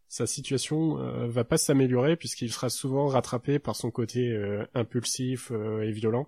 [0.09, 5.51] sa situation euh, va pas s'améliorer puisqu'il sera souvent rattrapé par son côté euh, impulsif
[5.51, 6.27] euh, et violent.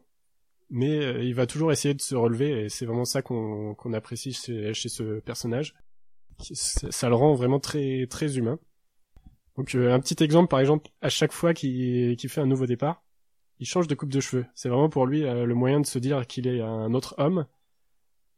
[0.69, 4.73] Mais il va toujours essayer de se relever et c'est vraiment ça qu'on apprécie chez,
[4.73, 5.75] ce personnage.
[6.39, 8.57] Ça, le rend vraiment très très humain.
[9.57, 13.03] Donc un petit exemple par exemple, à chaque fois qu'il fait un nouveau départ,
[13.59, 14.45] il change de coupe de cheveux.
[14.55, 17.45] C'est vraiment pour lui le moyen de se dire qu'il est un autre homme.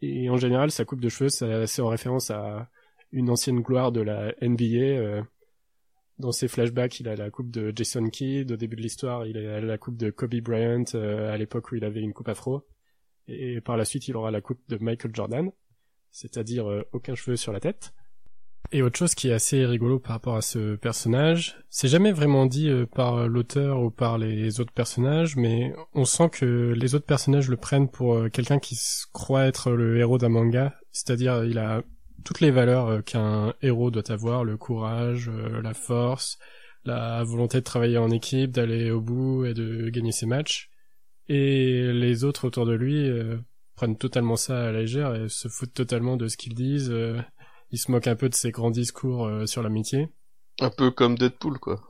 [0.02, 2.68] Et en général, sa coupe de cheveux, c'est en référence à
[3.12, 5.24] une ancienne gloire de la NBA,
[6.24, 8.51] dans ses flashbacks, il a la coupe de Jason Kidd.
[8.51, 11.76] Au début de l'histoire, il a la coupe de Kobe Bryant euh, à l'époque où
[11.76, 12.65] il avait une coupe afro.
[13.28, 15.51] Et par la suite, il aura la coupe de Michael Jordan,
[16.11, 17.93] c'est-à-dire euh, aucun cheveu sur la tête.
[18.71, 22.45] Et autre chose qui est assez rigolo par rapport à ce personnage, c'est jamais vraiment
[22.45, 27.05] dit euh, par l'auteur ou par les autres personnages, mais on sent que les autres
[27.05, 28.80] personnages le prennent pour quelqu'un qui
[29.11, 31.84] croit être le héros d'un manga, c'est-à-dire il a
[32.24, 36.38] toutes les valeurs euh, qu'un héros doit avoir, le courage, euh, la force,
[36.86, 40.69] la volonté de travailler en équipe, d'aller au bout et de gagner ses matchs.
[41.28, 43.38] Et les autres autour de lui euh,
[43.76, 46.93] prennent totalement ça à la légère et se foutent totalement de ce qu'ils disent.
[47.71, 50.09] ils se moquent un peu de ses grands discours sur l'amitié.
[50.59, 51.82] Un peu comme Deadpool, quoi.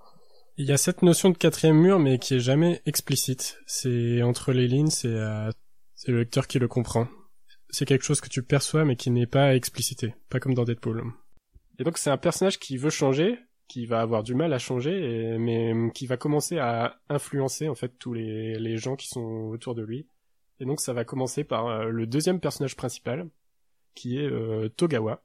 [0.55, 3.57] Il y a cette notion de quatrième mur, mais qui est jamais explicite.
[3.65, 5.17] C'est entre les lignes, c'est
[5.95, 7.07] c'est le lecteur qui le comprend
[7.74, 11.03] c'est quelque chose que tu perçois mais qui n'est pas explicité, pas comme dans Deadpool.
[11.80, 15.38] Et donc c'est un personnage qui veut changer, qui va avoir du mal à changer,
[15.39, 19.82] mais qui va commencer à influencer en fait tous les, gens qui sont autour de
[19.82, 20.05] lui.
[20.59, 23.28] Et donc ça va commencer par euh, le deuxième personnage principal,
[23.95, 25.24] qui est euh, Togawa.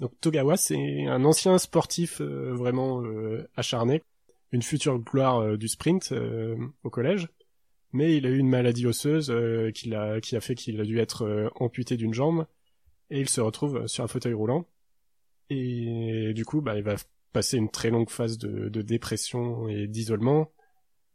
[0.00, 3.02] Donc Togawa c'est un ancien sportif euh, vraiment
[3.54, 4.02] acharné,
[4.50, 6.14] une future gloire du sprint
[6.82, 7.28] au collège,
[7.92, 10.84] mais il a eu une maladie osseuse euh, qui, a, qui a fait qu'il a
[10.84, 12.46] dû être euh, amputé d'une jambe,
[13.10, 14.66] et il se retrouve sur un fauteuil roulant.
[15.50, 16.96] Et du coup, bah, il va
[17.32, 20.50] passer une très longue phase de, de dépression et d'isolement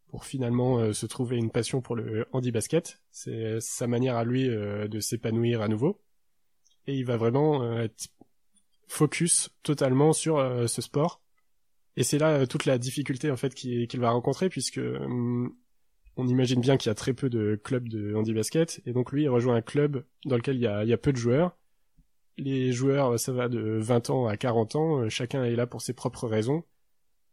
[0.07, 3.01] pour finalement euh, se trouver une passion pour le handi-basket.
[3.09, 5.99] C'est sa manière à lui de s'épanouir à nouveau.
[6.85, 8.09] Et il va vraiment être
[8.87, 10.37] focus totalement sur
[10.69, 11.21] ce sport.
[11.97, 15.53] Et c'est là toute la difficulté en fait qu'il va rencontrer puisque hum,
[16.17, 19.23] on imagine bien qu'il y a très peu de clubs de handi-basket, et donc lui,
[19.23, 21.55] il rejoint un club dans lequel il y a, peu de joueurs.
[22.37, 25.81] Les joueurs, ça va de 20 ans à 40 ans, euh, chacun est là pour
[25.81, 26.63] ses propres raisons,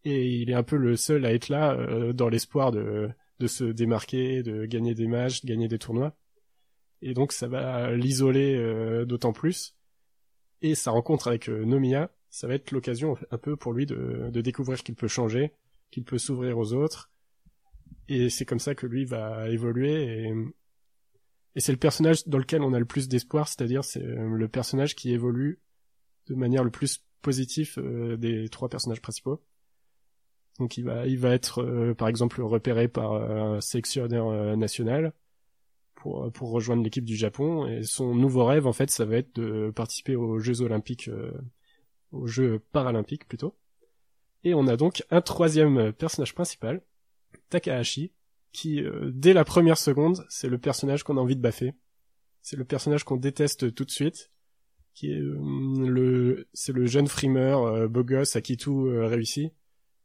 [0.05, 3.11] et il est un peu le seul à être là euh, dans l'espoir de,
[3.47, 6.15] se démarquer, de gagner des matchs, de gagner des tournois.
[7.01, 9.75] Et donc ça va l'isoler euh, d'autant plus.
[10.63, 14.83] Et sa rencontre avec Nomiya, ça va être l'occasion un peu pour lui de découvrir
[14.83, 15.53] qu'il peut changer,
[15.91, 17.11] qu'il peut s'ouvrir aux autres,
[18.09, 20.35] et c'est comme ça que lui va évoluer et,
[21.55, 24.95] et c'est le personnage dans lequel on a le plus d'espoir, c'est-à-dire c'est le personnage
[24.95, 25.61] qui évolue
[26.27, 27.79] de manière le plus positive
[28.19, 29.43] des trois personnages principaux.
[30.59, 35.13] Donc il va, il va être par exemple repéré par un sélectionneur national
[35.95, 39.35] pour, pour rejoindre l'équipe du Japon et son nouveau rêve en fait ça va être
[39.37, 41.11] de participer aux Jeux olympiques,
[42.13, 43.57] aux Jeux paralympiques plutôt.
[44.45, 46.83] Et on a donc un troisième personnage principal,
[47.51, 48.13] Takahashi,
[48.53, 51.75] qui euh, dès la première seconde, c'est le personnage qu'on a envie de baffer.
[52.41, 54.31] C'est le personnage qu'on déteste tout de suite,
[54.95, 55.37] qui est euh,
[55.87, 59.53] le c'est le jeune frimeur euh, beau gosse à qui tout réussit.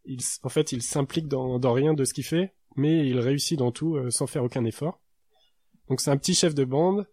[0.06, 3.60] Il, en fait, il s'implique dans, dans rien de ce qu'il fait, mais il réussit
[3.60, 5.00] dans tout sans faire aucun effort.
[5.88, 7.08] Donc c'est un petit chef de bande.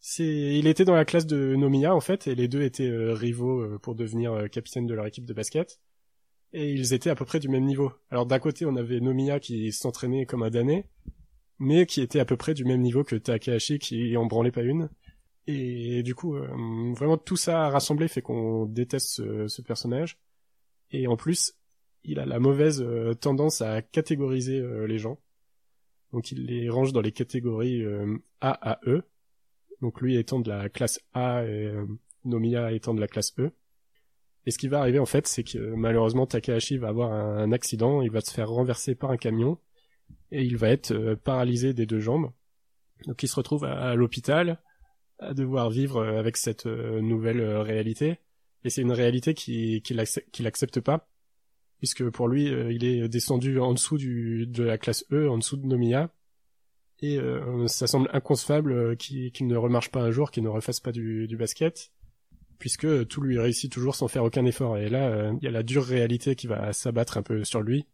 [0.00, 3.78] C'est, il était dans la classe de Nomiya en fait, et les deux étaient rivaux
[3.80, 5.78] pour devenir capitaine de leur équipe de basket
[6.52, 7.92] et ils étaient à peu près du même niveau.
[8.10, 10.86] Alors d'un côté, on avait Nomiya qui s'entraînait comme un damné,
[11.58, 14.62] mais qui était à peu près du même niveau que Takahashi qui en branlait pas
[14.62, 14.88] une.
[15.46, 20.18] Et du coup, euh, vraiment tout ça rassemblé fait qu'on déteste ce, personnage.
[20.90, 21.54] Et en plus,
[22.04, 25.18] il a la mauvaise euh, tendance à catégoriser euh, les gens.
[26.12, 27.84] Donc il les range dans les catégories
[28.40, 29.02] A à E.
[29.80, 31.72] Donc lui étant de la classe A et
[32.24, 33.52] Nomiya étant de la classe E.
[34.46, 38.02] Et ce qui va arriver en fait, c'est que malheureusement Takahashi va avoir un, accident,
[38.02, 39.58] il va se faire renverser par un camion
[40.32, 42.30] et il va être euh, paralysé des deux jambes.
[43.06, 44.58] Donc il se retrouve à, l'hôpital
[45.18, 48.18] à devoir vivre avec cette euh, nouvelle euh, réalité.
[48.64, 51.08] Et c'est une réalité qu'il qui n'accepte pas,
[51.78, 55.66] puisque pour lui, il est descendu en dessous de la classe E, en dessous de
[55.66, 56.10] Nomiya.
[57.00, 57.18] Et
[57.68, 61.90] ça semble inconcevable qu'il ne remarche pas un jour, qu'il ne refasse pas du basket
[62.60, 64.76] puisque tout lui réussit toujours sans faire aucun effort.
[64.76, 67.62] Et là, euh, il y a la dure réalité qui va s'abattre un peu sur
[67.62, 67.86] lui.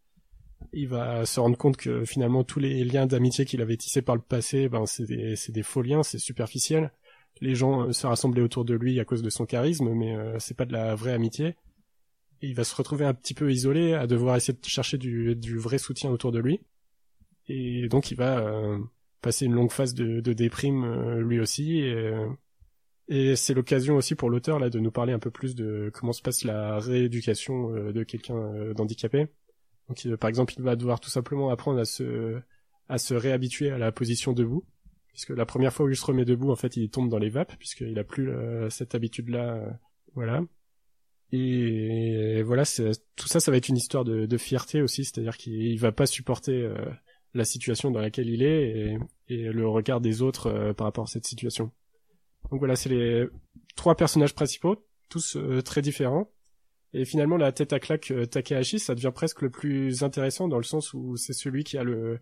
[0.73, 4.15] Il va se rendre compte que finalement tous les liens d'amitié qu'il avait tissés par
[4.15, 6.91] le passé, ben c'est des, des faux liens, c'est superficiel.
[7.39, 10.37] Les gens euh, se rassemblaient autour de lui à cause de son charisme, mais euh,
[10.37, 11.55] c'est pas de la vraie amitié.
[12.41, 15.57] Et il va se retrouver un petit peu isolé, à devoir essayer de chercher du,
[15.57, 16.59] vrai soutien autour de lui.
[17.47, 18.77] Et donc il va
[19.21, 21.81] passer une longue phase de, déprime lui aussi.
[23.09, 26.11] Et c'est l'occasion aussi pour l'auteur là de nous parler un peu plus de comment
[26.11, 29.27] se passe la rééducation euh, de quelqu'un euh, d'handicapé.
[29.87, 32.39] Donc euh, par exemple, il va devoir tout simplement apprendre à se
[32.89, 34.65] à se réhabituer à la position debout,
[35.13, 37.29] puisque la première fois où il se remet debout, en fait, il tombe dans les
[37.29, 38.31] vapes puisqu'il a plus
[38.69, 39.61] cette habitude là,
[40.13, 40.41] voilà.
[41.33, 45.91] Et voilà, tout ça, ça va être une histoire de, fierté aussi, c'est-à-dire qu'il va
[45.91, 46.71] pas supporter
[47.33, 48.97] la situation dans laquelle il est
[49.27, 51.73] et le regard des autres par rapport à cette situation.
[52.51, 53.27] Donc voilà, c'est les
[53.75, 56.31] trois personnages principaux, tous euh, très différents.
[56.93, 60.57] Et finalement, la tête à claque euh, Takahashi, ça devient presque le plus intéressant dans
[60.57, 62.19] le sens où c'est celui qui a le,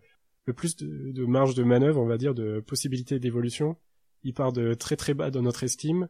[0.56, 3.76] plus de, marge de manœuvre, on va dire, de possibilités d'évolution.
[4.24, 6.08] Il part de très très bas dans notre estime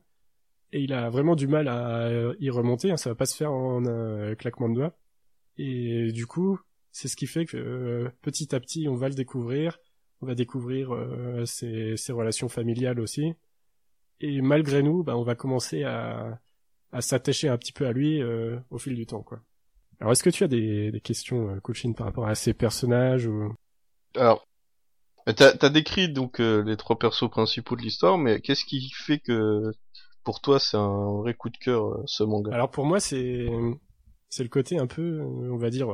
[0.72, 2.90] et il a vraiment du mal à euh, y remonter.
[2.90, 4.98] Hein, ça va pas se faire en un claquement de doigts.
[5.58, 6.58] Et du coup,
[6.92, 9.78] c'est ce qui fait que petit à petit, on va le découvrir.
[10.22, 10.96] On va découvrir
[11.44, 13.34] ses relations familiales aussi
[14.20, 16.40] et malgré nous, bah, on va commencer à,
[16.92, 19.40] à s'attacher un petit peu à lui euh, au fil du temps, quoi.
[20.00, 23.54] Alors, est-ce que tu as des, des questions, euh, par rapport à ces personnages ou...
[24.14, 24.46] Alors,
[25.24, 29.18] t'as as décrit donc euh, les trois persos principaux de l'histoire, mais qu'est-ce qui fait
[29.18, 29.72] que
[30.22, 32.52] pour toi c'est un vrai coup de cœur euh, ce manga?
[32.54, 33.46] Alors pour moi c'est
[34.28, 35.88] c'est le côté un peu, on va dire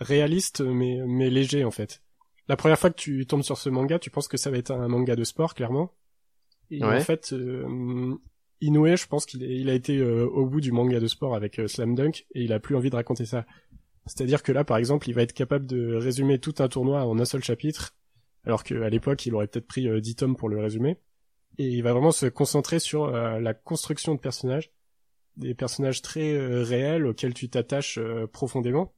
[0.00, 2.02] réaliste mais mais léger en fait.
[2.48, 4.70] La première fois que tu tombes sur ce manga, tu penses que ça va être
[4.70, 5.92] un manga de sport clairement,
[6.70, 8.16] et en fait, euh,
[8.60, 11.58] Inoue, je pense qu'il il a été euh, au bout du manga de sport avec
[11.58, 13.44] euh, Slam Dunk et il a plus envie de raconter ça.
[14.06, 17.18] C'est-à-dire que là, par exemple, il va être capable de résumer tout un tournoi en
[17.18, 17.94] un seul chapitre,
[18.44, 20.98] alors qu'à l'époque, il aurait peut-être pris 10 tomes pour le résumer.
[21.58, 24.72] Et il va vraiment se concentrer sur la construction de personnages,
[25.36, 28.00] des personnages très réels auxquels tu t'attaches
[28.32, 28.94] profondément.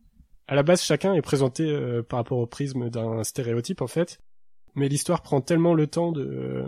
[0.46, 1.76] À la base, chacun est présenté
[2.08, 4.20] par rapport au prisme d'un stéréotype, en fait,
[4.76, 6.64] mais l'histoire prend tellement le temps de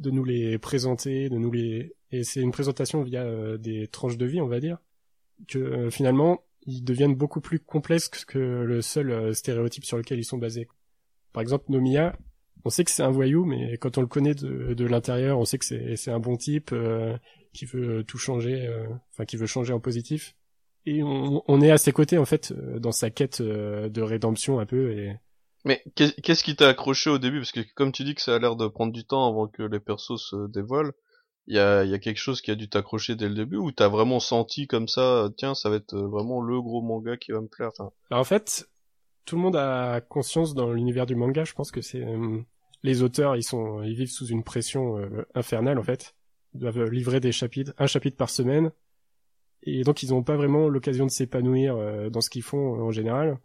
[0.00, 4.16] de nous les présenter, de nous les et c'est une présentation via euh, des tranches
[4.16, 4.78] de vie, on va dire,
[5.48, 10.18] que euh, finalement ils deviennent beaucoup plus complexes que le seul euh, stéréotype sur lequel
[10.18, 10.68] ils sont basés.
[11.32, 12.16] Par exemple, Nomiya,
[12.64, 15.44] on sait que c'est un voyou, mais quand on le connaît de, de l'intérieur, on
[15.44, 16.74] sait que c'est un bon type
[17.54, 18.68] qui veut tout changer,
[19.12, 20.34] enfin qui veut changer en positif.
[20.84, 24.66] Et on, on, est à ses côtés en fait dans sa quête de rédemption un
[24.66, 25.16] peu et
[25.64, 27.38] mais qu'est-ce qui t'a accroché au début?
[27.38, 29.62] Parce que comme tu dis que ça a l'air de prendre du temps avant que
[29.62, 30.92] les persos se dévoilent,
[31.46, 34.20] il y a, quelque chose qui a dû t'accrocher dès le début ou t'as vraiment
[34.20, 37.70] senti comme ça, tiens, ça va être vraiment le gros manga qui va me plaire.
[37.72, 37.90] Enfin...
[38.10, 38.68] Bah, en fait,
[39.24, 41.44] tout le monde a conscience dans l'univers du manga.
[41.44, 42.38] Je pense que c'est euh,
[42.82, 46.14] les auteurs, ils sont, ils vivent sous une pression euh, infernale en fait.
[46.54, 48.70] Ils doivent livrer des chapitres, un chapitre par semaine.
[49.64, 51.76] et donc ils n'ont pas vraiment l'occasion de s'épanouir
[52.10, 53.38] dans ce qu'ils font en général.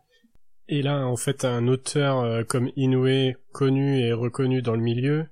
[0.67, 5.27] Et là, en fait, un auteur comme Inoue, connu et reconnu dans le milieu,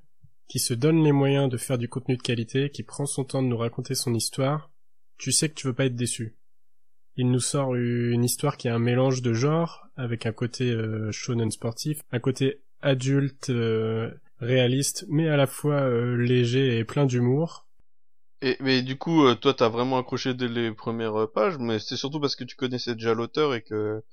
[0.48, 3.42] qui se donne les moyens de faire du contenu de qualité, qui prend son temps
[3.42, 4.70] de nous raconter son histoire,
[5.18, 6.36] tu sais que tu veux pas être déçu.
[7.16, 11.12] Il nous sort une histoire qui est un mélange de genres, avec un côté euh,
[11.12, 17.06] shonen sportif, un côté adulte, euh, réaliste, mais à la fois euh, léger et plein
[17.06, 17.68] d'humour.
[18.42, 22.20] Et mais du coup, toi, t'as vraiment accroché dès les premières pages, mais c'est surtout
[22.20, 24.04] parce que tu connaissais déjà l'auteur et que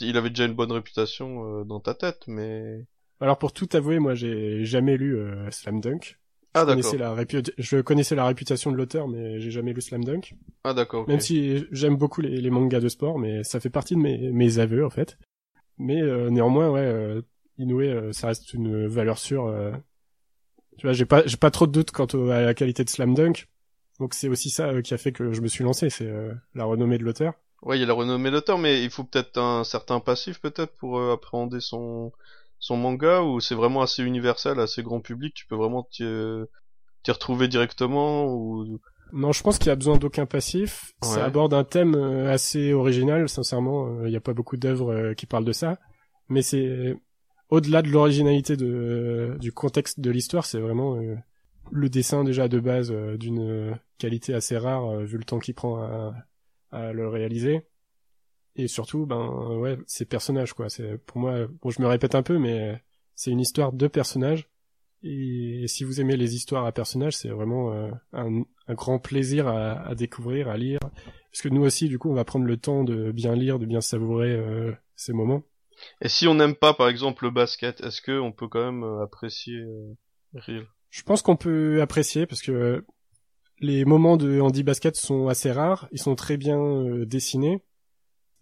[0.00, 2.86] il avait déjà une bonne réputation dans ta tête, mais.
[3.20, 5.18] Alors pour tout avouer, moi j'ai jamais lu
[5.50, 6.18] Slam Dunk.
[6.54, 7.16] Ah, je, connaissais la
[7.56, 10.34] je connaissais la réputation de l'auteur, mais j'ai jamais lu Slam Dunk.
[10.64, 11.08] Ah d'accord.
[11.08, 14.58] Même si j'aime beaucoup les, mangas de sport, mais ça fait partie de mes, mes
[14.58, 15.18] aveux en fait.
[15.78, 17.22] Mais euh, néanmoins, ouais, euh,
[17.56, 19.46] Inoue, euh, ça reste une valeur sûre.
[19.46, 19.72] Euh.
[20.76, 23.14] Tu vois, j'ai pas j'ai pas trop de doutes quant à la qualité de Slam
[23.14, 23.48] Dunk.
[23.98, 26.10] Donc c'est aussi ça qui a fait que je me suis lancé, c'est
[26.54, 27.34] la renommée de l'auteur.
[27.62, 30.40] Ouais, il y a la renommée de l'auteur, mais il faut peut-être un certain passif
[30.40, 32.12] peut-être pour appréhender son
[32.58, 36.04] son manga ou c'est vraiment assez universel, assez grand public, tu peux vraiment t'y
[37.08, 38.80] retrouver directement ou
[39.12, 40.94] non, je pense qu'il y a besoin d'aucun passif.
[41.02, 43.86] Ça aborde un thème euh, assez original, sincèrement.
[43.86, 45.78] Euh, il n'y a pas beaucoup d'œuvres euh, qui parlent de ça.
[46.28, 46.96] Mais c'est
[47.50, 50.98] au-delà de l'originalité de, du contexte de l'histoire, c'est vraiment
[51.70, 56.14] le dessin déjà de base d'une qualité assez rare vu le temps qu'il prend à,
[56.72, 57.62] à le réaliser.
[58.56, 60.68] Et surtout ben ouais ces personnages quoi.
[60.68, 62.82] C'est pour moi bon je me répète un peu mais
[63.14, 64.48] c'est une histoire de personnages.
[65.04, 69.48] Et si vous aimez les histoires à personnages c'est vraiment euh, un, un, grand plaisir
[69.48, 70.80] à, à, découvrir à lire.
[70.80, 73.66] Parce que nous aussi du coup on va prendre le temps de bien lire de
[73.66, 75.42] bien savourer euh, ces moments.
[76.02, 78.84] Et si on n'aime pas par exemple le basket est-ce que on peut quand même
[78.84, 79.62] euh, apprécier
[80.34, 82.84] Real je pense qu'on peut apprécier parce que
[83.62, 87.62] les moments de handi basket sont assez rares ils sont très bien dessinés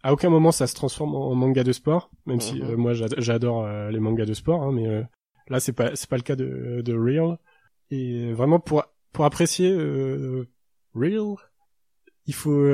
[0.02, 2.70] à aucun moment ça se transforme en manga de sport, même si mhm.
[2.70, 5.02] euh, moi j'adore euh, les mangas de sport, hein, mais euh,
[5.48, 7.38] là c'est pas c'est pas le cas de, de Real.
[7.90, 9.74] Et vraiment pour pour apprécier
[10.94, 11.34] Real,
[12.26, 12.64] il faut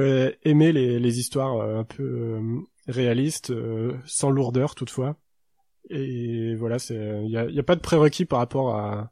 [0.45, 2.39] aimer les, les histoires un peu
[2.87, 3.53] réalistes,
[4.05, 5.17] sans lourdeur toutefois.
[5.89, 9.11] Et voilà, c'est il y a, y a pas de prérequis par rapport à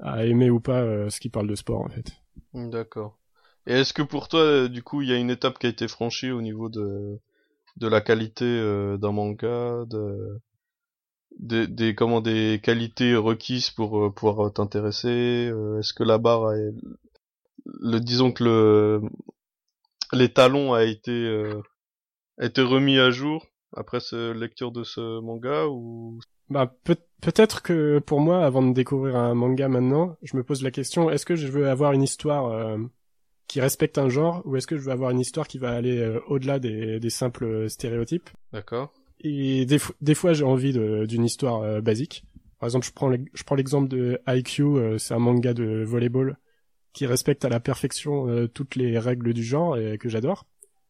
[0.00, 2.12] à aimer ou pas ce qui parle de sport en fait.
[2.56, 3.18] D'accord.
[3.68, 5.86] Et est-ce que pour toi, du coup, il y a une étape qui a été
[5.88, 7.18] franchie au niveau de
[7.78, 10.40] de la qualité euh, d'un manga, de
[11.38, 15.48] des, des comment des qualités requises pour euh, pouvoir t'intéresser.
[15.52, 16.72] Euh, est-ce que la barre, est...
[17.80, 19.00] le disons que le
[20.12, 21.52] les talons a été
[22.38, 23.46] a été remis à jour
[23.76, 26.18] après cette lecture de ce manga ou?
[26.48, 30.62] Bah peut- peut-être que pour moi avant de découvrir un manga maintenant je me pose
[30.62, 32.78] la question est-ce que je veux avoir une histoire
[33.46, 35.98] qui respecte un genre ou est-ce que je veux avoir une histoire qui va aller
[35.98, 38.30] euh, au-delà des, des, simples stéréotypes?
[38.52, 38.92] D'accord.
[39.20, 42.24] Et des, des fois j'ai envie d'une histoire euh, basique.
[42.58, 46.38] Par exemple, je prends je prends l'exemple de IQ, euh, c'est un manga de volleyball
[46.92, 50.46] qui respecte à la perfection toutes les règles du genre et que j'adore.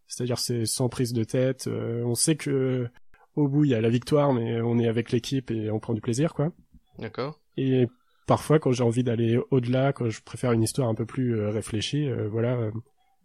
[0.06, 2.88] C'est-à-dire c'est sans prise de tête, on sait que
[3.36, 5.94] au bout il y a la victoire mais on est avec l'équipe et on prend
[5.94, 6.52] du plaisir quoi.
[6.98, 7.38] D'accord.
[7.56, 7.86] Et
[8.26, 11.50] parfois quand j'ai envie d'aller au-delà, quand je préfère une histoire un peu plus euh,
[11.50, 12.70] réfléchie, euh, voilà, euh,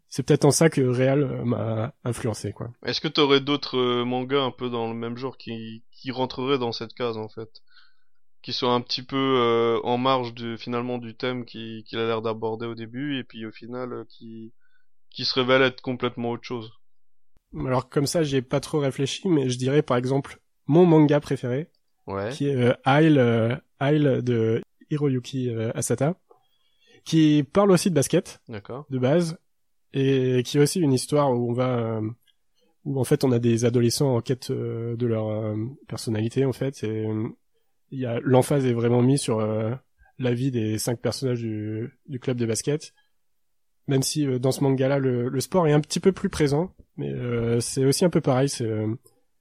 [0.10, 2.70] c'est peut-être en ça que Real m'a influencé quoi.
[2.86, 6.72] Est-ce que t'aurais d'autres mangas un peu dans le même genre qui qui rentreraient dans
[6.72, 7.50] cette case en fait,
[8.42, 12.22] qui sont un petit peu en marge de finalement du thème qu'il qui a l'air
[12.22, 14.54] d'aborder au début et puis au final qui
[15.12, 16.72] qui se révèle être complètement autre chose?
[17.58, 21.70] Alors comme ça, j'ai pas trop réfléchi, mais je dirais par exemple mon manga préféré,
[22.08, 22.30] ouais.
[22.30, 26.16] qui est euh, Isle, Isle de Hiroyuki euh, Asata,
[27.04, 28.42] qui parle aussi de basket,
[28.90, 29.38] de base,
[29.94, 32.10] et qui est aussi une histoire où on va, euh,
[32.86, 35.56] où en fait on a des adolescents en quête euh, de leur
[35.88, 37.08] personnalité en fait, et
[37.90, 39.42] il y a l'emphase est vraiment mise sur
[40.18, 42.94] la vie des cinq personnages du, du club de basket,
[43.88, 47.12] même si dans ce manga-là le, le, sport est un petit peu plus présent, mais
[47.60, 48.86] c'est aussi un peu pareil, c'est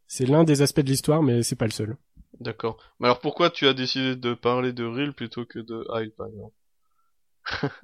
[0.07, 1.97] c'est l'un des aspects de l'histoire, mais c'est pas le seul.
[2.41, 2.79] D'accord.
[2.99, 6.27] Mais alors pourquoi tu as décidé de parler de Real plutôt que de Hyde par
[6.27, 6.55] exemple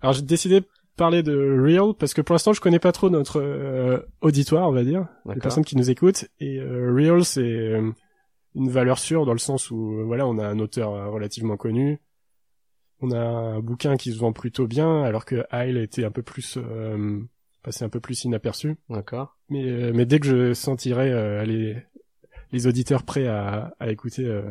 [0.00, 0.66] Alors j'ai décidé de
[0.96, 4.72] parler de Real parce que pour l'instant je connais pas trop notre euh, auditoire, on
[4.72, 6.26] va dire, les personnes qui nous écoutent.
[6.38, 7.90] Et euh, Real c'est euh,
[8.54, 12.00] une valeur sûre dans le sens où voilà on a un auteur relativement connu,
[13.00, 16.22] on a un bouquin qui se vend plutôt bien alors que Hyde était un peu
[16.22, 16.58] plus
[17.62, 18.76] passé un peu plus inaperçu.
[18.88, 19.36] D'accord.
[19.48, 21.82] Mais mais dès que je sentirai aller
[22.54, 24.42] les auditeurs prêts à, à écouter euh,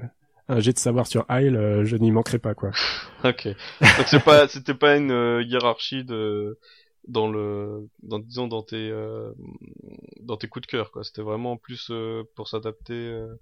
[0.50, 2.72] un jet de savoir sur Isle, euh, je n'y manquerai pas quoi.
[3.24, 3.48] ok.
[3.48, 6.60] Donc c'est pas, c'était pas une euh, hiérarchie de
[7.08, 9.32] dans le dans disons dans tes euh,
[10.22, 13.36] dans tes coups de cœur quoi c'était vraiment plus euh, pour s'adapter euh.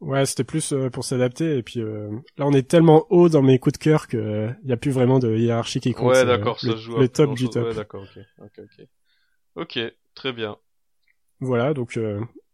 [0.00, 3.78] Ouais c'était plus pour s'adapter et puis là on est tellement haut dans mes coups
[3.78, 6.68] de cœur que il y a plus vraiment de hiérarchie qui compte ouais d'accord ça
[6.68, 7.68] le, joue le top du top.
[7.68, 8.86] Ouais d'accord ok ok ok.
[9.56, 9.78] Ok
[10.14, 10.56] très bien.
[11.40, 11.98] Voilà donc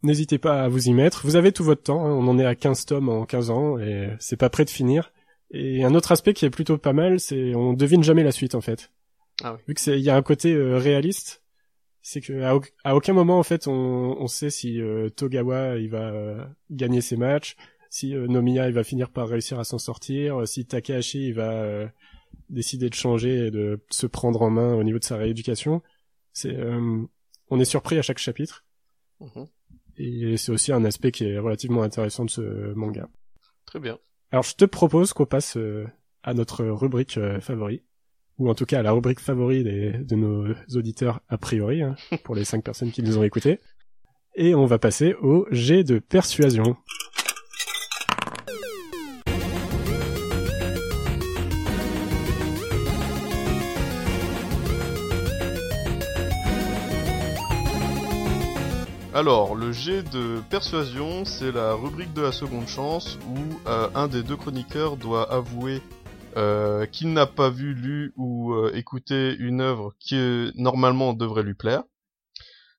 [0.03, 1.22] n'hésitez pas à vous y mettre.
[1.24, 2.11] Vous avez tout votre temps hein.
[2.11, 5.12] on en est à 15 tomes en 15 ans et c'est pas prêt de finir.
[5.51, 8.55] Et un autre aspect qui est plutôt pas mal c'est on devine jamais la suite
[8.55, 8.90] en fait.
[9.43, 9.61] Ah oui.
[9.68, 11.41] Vu que c'est, il y a un côté euh, réaliste,
[12.03, 12.42] c'est que
[12.84, 17.00] à, aucun moment en fait on, on sait si euh, Togawa il va euh, gagner
[17.00, 17.57] ses matchs,
[17.90, 21.90] si Nomiya il va finir par réussir à s'en sortir, si Takahashi il va
[22.48, 25.82] décider de changer et de se prendre en main au niveau de sa rééducation.
[26.32, 26.57] C'est,
[27.50, 28.64] on est surpris à chaque chapitre.
[29.20, 29.46] Mhm.
[29.98, 33.11] Et c'est aussi un aspect qui est relativement intéressant de ce manga.
[33.66, 33.98] Très bien.
[34.30, 35.59] Alors je te propose qu'on passe
[36.22, 37.82] à notre rubrique favori
[38.43, 42.34] ou en tout cas à la rubrique favori de nos auditeurs a priori, hein, pour
[42.34, 43.61] les cinq personnes qui nous ont écoutés.
[44.34, 46.76] Et on va passer au jet de persuasion.
[59.14, 64.09] Alors, le jet de persuasion, c'est la rubrique de la seconde chance où euh, un
[64.09, 65.80] des deux chroniqueurs doit avouer
[66.37, 71.43] euh, qu'il n'a pas vu, lu ou euh, écouté une œuvre qui euh, normalement devrait
[71.43, 71.83] lui plaire.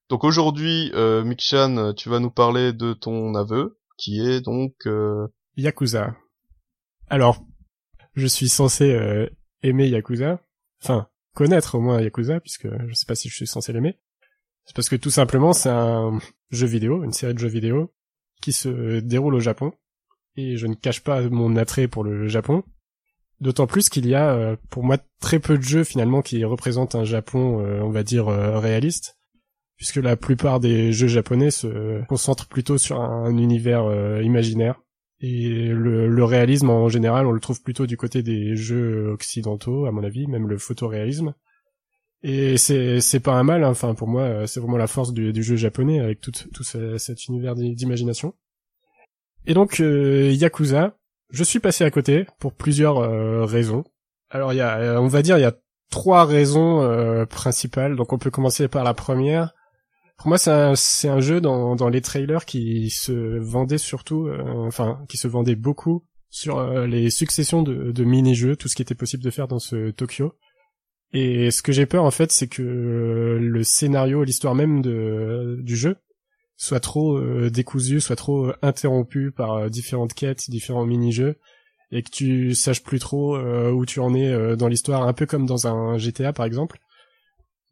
[0.10, 4.74] Donc aujourd'hui, euh, Mikshan, tu vas nous parler de ton aveu, qui est donc
[5.56, 6.16] Yakuza.
[7.10, 7.46] Alors,
[8.16, 9.30] je suis censé
[9.62, 10.40] aimer Yakuza,
[10.82, 14.00] enfin connaître au moins Yakuza, puisque je sais pas si je suis censé l'aimer.
[14.66, 16.20] C'est parce que tout simplement c'est un
[16.52, 17.94] jeu vidéo, une série de jeux vidéo
[18.42, 19.74] qui se déroule au Japon.
[20.36, 22.64] Et je ne cache pas mon attrait pour le Japon,
[23.42, 26.96] D'autant plus qu'il y a, euh, pour moi, très peu de jeux finalement qui représentent
[26.96, 29.18] un Japon, euh, on va dire, euh, réaliste,
[29.76, 33.84] puisque la plupart des jeux japonais se concentrent plutôt sur un, univers
[34.22, 34.80] imaginaire.
[35.20, 39.92] Et le, réalisme en général, on le trouve plutôt du côté des jeux occidentaux, à
[39.92, 41.34] mon avis, même le photoréalisme.
[42.24, 43.70] Et c'est pas un mal, hein.
[43.70, 47.56] enfin pour moi, c'est vraiment la force du, jeu japonais avec tout tout cet univers
[47.56, 48.34] d'imagination.
[49.46, 50.96] Et donc Yakuza,
[51.34, 53.84] je suis passé à côté pour plusieurs euh, raisons.
[54.30, 55.56] Alors il y a, euh, on va dire, il y a
[55.90, 57.96] trois raisons euh, principales.
[57.96, 59.54] Donc on peut commencer par la première.
[60.18, 65.00] Pour moi, c'est un, un jeu dans, dans les trailers qui se vendait surtout, enfin,
[65.10, 69.24] qui se vendait beaucoup sur les successions de, de mini-jeux, tout ce qui était possible
[69.24, 70.36] de faire dans ce Tokyo.
[71.14, 72.62] Et ce que j'ai peur en fait, c'est que
[73.42, 75.98] le scénario, l'histoire même de, du jeu,
[76.58, 81.38] soit trop euh, décousu, soit trop euh, interrompu par euh, différentes quêtes, différents mini-jeux,
[81.92, 85.46] et que tu saches plus trop où tu en es dans l'histoire, un peu comme
[85.46, 86.80] dans un GTA par exemple.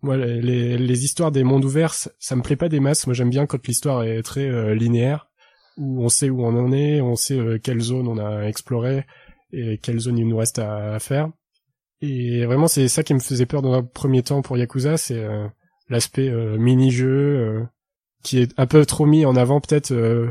[0.03, 3.07] Moi, les, les, histoires des mondes ouverts, ça me plaît pas des masses.
[3.07, 5.27] Moi, j'aime bien quand l'histoire est très linéaire,
[5.77, 9.07] où on sait où on en est, on sait quelle zone on a exploré
[9.53, 11.32] et quelle zone il nous reste à, faire.
[12.01, 15.25] Et vraiment, c'est ça qui me faisait peur dans un premier temps pour Yakuza, c'est
[15.89, 16.29] l'aspect
[16.59, 17.65] mini-jeu,
[18.24, 20.28] qui est un peu trop mis en avant peut-être euh,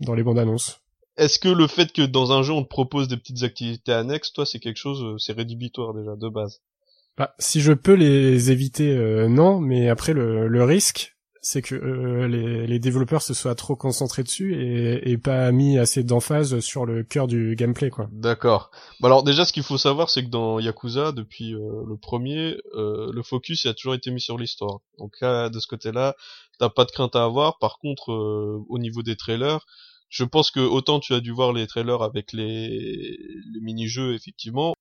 [0.00, 0.80] dans les bandes annonces.
[1.16, 4.32] Est-ce que le fait que dans un jeu on te propose des petites activités annexes,
[4.32, 6.60] toi c'est quelque chose, euh, c'est rédhibitoire déjà de base?
[7.16, 11.16] Bah, si je peux les éviter, euh, non, mais après le, le risque,
[11.48, 16.02] c'est que les, les, développeurs se soient trop concentrés dessus et, et pas mis assez
[16.04, 18.08] d'emphase sur le cœur du gameplay, quoi.
[18.12, 18.70] D'accord.
[19.00, 23.22] Bah alors déjà, ce qu'il faut savoir, c'est que dans Yakuza, depuis le premier, le
[23.22, 24.80] focus a toujours été mis sur l'histoire.
[24.98, 26.14] Donc là, de ce côté-là,
[26.58, 27.58] t'as pas de crainte à avoir.
[27.58, 29.64] Par contre, euh, au niveau des trailers,
[30.08, 33.18] je pense que autant tu as dû voir les trailers avec les
[33.62, 34.74] mini-jeux, effectivement.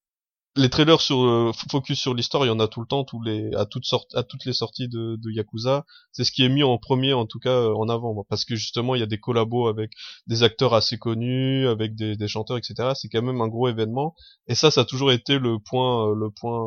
[0.58, 3.22] Les trailers sur euh, focus sur l'histoire, il y en a tout le temps, tous
[3.22, 5.86] les à toutes sortes, à toutes les sorties de, de Yakuza.
[6.12, 8.56] C'est ce qui est mis en premier, en tout cas euh, en avant, parce que
[8.56, 9.92] justement il y a des collabos avec
[10.26, 12.92] des acteurs assez connus, avec des, des chanteurs, etc.
[12.96, 14.16] C'est quand même un gros événement,
[14.48, 16.66] et ça, ça a toujours été le point, le point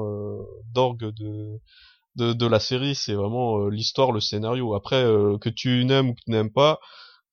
[0.73, 1.59] d'orgue de
[2.17, 4.75] de, de la série, c'est vraiment euh, l'histoire, le scénario.
[4.75, 6.81] Après, euh, que tu n'aimes ou que tu n'aimes pas,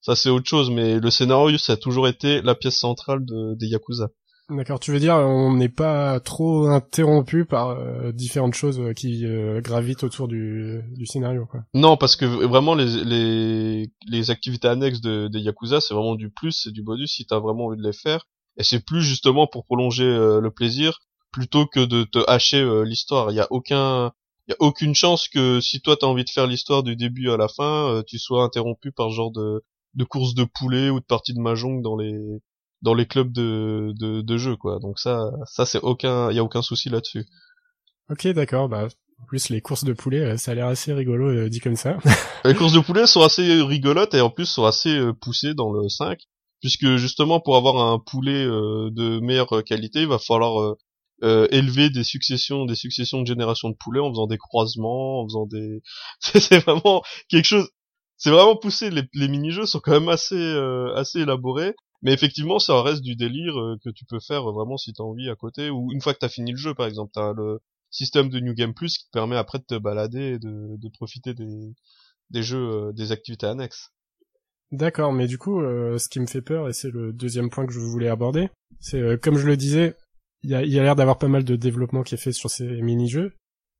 [0.00, 3.54] ça c'est autre chose, mais le scénario, ça a toujours été la pièce centrale de,
[3.56, 4.08] des Yakuza.
[4.50, 9.24] D'accord, tu veux dire on n'est pas trop interrompu par euh, différentes choses qui
[9.58, 11.64] gravitent autour du, du scénario quoi.
[11.74, 16.52] Non, parce que vraiment les les, activités annexes de, des Yakuza, c'est vraiment du plus,
[16.52, 18.26] c'est du bonus si t'as vraiment envie de les faire
[18.56, 20.98] et c'est plus justement pour prolonger le plaisir
[21.30, 23.30] plutôt que de te hacher l'histoire.
[23.30, 24.12] Il y a aucun
[24.48, 27.36] y a aucune chance que si toi t'as envie de faire l'histoire du début à
[27.36, 29.62] la fin, euh, tu sois interrompu par genre de
[29.94, 32.18] de course de poulet ou de partie de mahjong dans les
[32.82, 34.78] dans les clubs de de, de jeu quoi.
[34.80, 37.26] Donc ça ça c'est aucun y a aucun souci là-dessus.
[38.10, 38.88] Ok d'accord bah
[39.20, 41.98] En plus, les courses de poulet, ça a l'air assez rigolo dit comme ça.
[42.44, 45.88] les courses de poulet sont assez rigolotes et en plus sont assez poussées dans le
[45.88, 46.20] 5
[46.60, 50.76] puisque justement pour avoir un poulet de meilleure qualité, il va falloir
[51.24, 55.24] euh, élever des successions, des successions de générations de poulets en faisant des croisements, en
[55.26, 55.82] faisant des,
[56.20, 57.68] c'est vraiment quelque chose,
[58.16, 58.90] c'est vraiment poussé.
[58.90, 63.16] Les, les mini-jeux sont quand même assez, euh, assez élaborés, mais effectivement, ça reste du
[63.16, 66.14] délire euh, que tu peux faire vraiment si t'as envie à côté, ou une fois
[66.14, 69.06] que t'as fini le jeu, par exemple, t'as le système de New Game Plus qui
[69.06, 71.74] te permet après de te balader et de, profiter des,
[72.30, 73.90] des jeux, des activités annexes.
[74.70, 77.72] D'accord, mais du coup, ce qui me fait peur, et c'est le deuxième point que
[77.72, 79.96] je voulais aborder, c'est comme je le disais,
[80.42, 83.34] il y a, l'air d'avoir pas mal de développement qui est fait sur ces mini-jeux.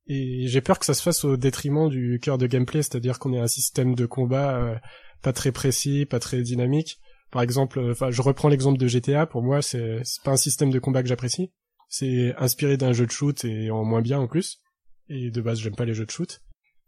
[0.07, 3.33] Et j'ai peur que ça se fasse au détriment du cœur de gameplay, c'est-à-dire qu'on
[3.33, 4.75] ait un système de combat euh,
[5.21, 6.99] pas très précis, pas très dynamique.
[7.31, 9.25] Par exemple, euh, enfin, je reprends l'exemple de GTA.
[9.25, 11.51] Pour moi, c'est pas un système de combat que j'apprécie.
[11.87, 14.61] C'est inspiré d'un jeu de shoot et en moins bien en plus.
[15.09, 16.41] Et de base, j'aime pas les jeux de shoot.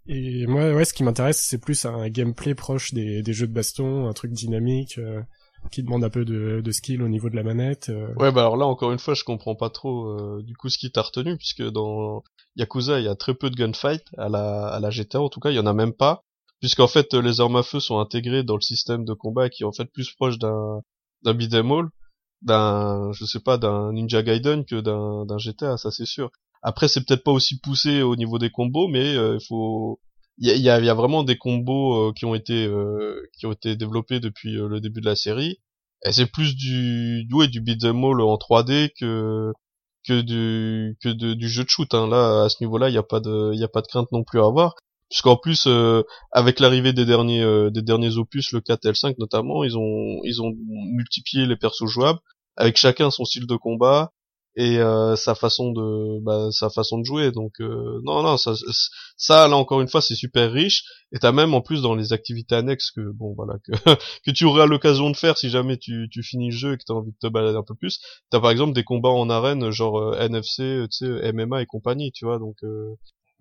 [0.08, 3.54] Et moi, ouais, ce qui m'intéresse, c'est plus un gameplay proche des, des jeux de
[3.54, 4.98] baston, un truc dynamique.
[4.98, 5.22] Euh,
[5.70, 7.90] qui demande un peu de, de skill au niveau de la manette.
[7.90, 8.14] Euh.
[8.16, 10.78] Ouais, bah alors là encore une fois, je comprends pas trop euh, du coup ce
[10.78, 12.24] qui t'a retenu puisque dans
[12.56, 15.40] Yakuza, il y a très peu de gunfight à la à la GTA en tout
[15.40, 16.24] cas, il y en a même pas
[16.62, 19.66] puisqu'en fait les armes à feu sont intégrées dans le système de combat qui est
[19.66, 20.82] en fait plus proche d'un
[21.24, 21.90] d'un beat'em all,
[22.42, 26.32] d'un je sais pas d'un Ninja Gaiden que d'un d'un GTA, ça c'est sûr.
[26.64, 30.00] Après c'est peut-être pas aussi poussé au niveau des combos mais euh, il faut
[30.38, 33.52] il y a, y a, vraiment des combos euh, qui ont été euh, qui ont
[33.52, 35.60] été développés depuis euh, le début de la série.
[36.06, 39.52] Et c'est plus du du, du beat'em all en 3D que
[40.08, 41.94] que du que du jeu de shoot.
[41.94, 42.08] Hein.
[42.08, 44.12] Là, à ce niveau-là, il n'y a pas de il y a pas de crainte
[44.12, 44.76] non plus à avoir.
[45.12, 45.68] Puisqu'en plus,
[46.32, 50.22] avec l'arrivée des derniers des derniers opus, le 4 et le 5 notamment, ils ont
[50.24, 50.52] ils ont
[50.94, 52.20] multiplié les persos jouables
[52.58, 54.12] avec chacun son style de combat
[54.58, 57.32] et euh, sa façon de bah, sa façon de jouer.
[57.32, 58.54] Donc euh, non non ça
[59.18, 60.84] ça là encore une fois c'est super riche.
[61.14, 63.72] Et t'as même en plus dans les activités annexes que bon voilà que
[64.26, 66.84] que tu auras l'occasion de faire si jamais tu tu finis le jeu et que
[66.86, 68.00] t'as envie de te balader un peu plus.
[68.30, 72.12] T'as par exemple des combats en arène genre euh, NFC tu sais MMA et compagnie
[72.12, 72.40] tu vois.
[72.40, 72.58] Donc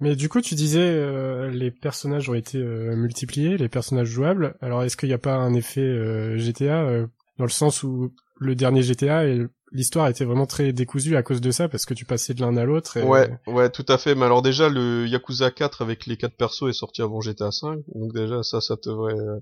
[0.01, 4.57] mais du coup, tu disais les personnages ont été multipliés, les personnages jouables.
[4.61, 7.07] Alors, est-ce qu'il n'y a pas un effet GTA
[7.39, 11.41] dans le sens où le dernier GTA et l'histoire était vraiment très décousue à cause
[11.41, 13.01] de ça parce que tu passais de l'un à l'autre.
[13.01, 14.15] Ouais, ouais, tout à fait.
[14.15, 17.81] Mais alors déjà le Yakuza 4 avec les quatre persos est sorti avant GTA 5,
[17.95, 19.41] donc déjà ça, ça devrait euh,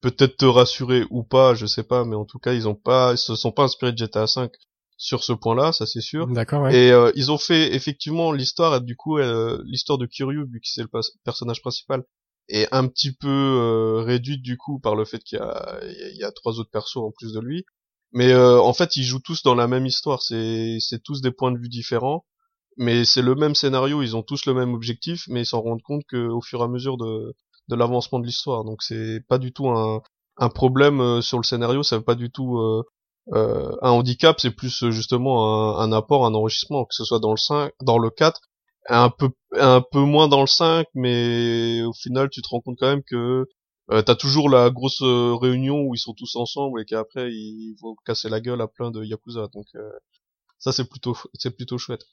[0.00, 3.12] peut-être te rassurer ou pas, je sais pas, mais en tout cas ils ont pas,
[3.12, 4.50] ils se sont pas inspirés de GTA 5
[4.98, 6.26] sur ce point-là, ça c'est sûr.
[6.26, 6.64] D'accord.
[6.64, 6.76] Ouais.
[6.76, 10.68] Et euh, ils ont fait effectivement l'histoire, du coup euh, l'histoire de Kiryu vu que
[10.68, 10.90] c'est le
[11.24, 12.04] personnage principal
[12.50, 16.24] est un petit peu réduite du coup par le fait qu'il y a, il y
[16.24, 17.64] a trois autres persos en plus de lui.
[18.12, 20.22] Mais euh, en fait, ils jouent tous dans la même histoire.
[20.22, 22.24] C'est c'est tous des points de vue différents,
[22.76, 24.02] mais c'est le même scénario.
[24.02, 26.68] Ils ont tous le même objectif, mais ils s'en rendent compte qu'au fur et à
[26.68, 27.34] mesure de
[27.68, 28.64] de l'avancement de l'histoire.
[28.64, 30.02] Donc c'est pas du tout un
[30.38, 31.82] un problème euh, sur le scénario.
[31.82, 32.58] Ça veut pas du tout
[33.32, 34.40] euh, euh, un handicap.
[34.40, 37.98] C'est plus justement un, un, apport, un enrichissement, que ce soit dans le 5, dans
[37.98, 38.40] le 4,
[38.88, 42.76] un peu un peu moins dans le 5, mais au final, tu te rends compte
[42.78, 43.46] quand même que
[43.90, 47.74] euh, t'as toujours la grosse euh, réunion où ils sont tous ensemble et qu'après ils
[47.80, 49.48] vont casser la gueule à plein de yakuza.
[49.54, 49.90] Donc euh,
[50.58, 52.04] ça c'est plutôt c'est plutôt chouette.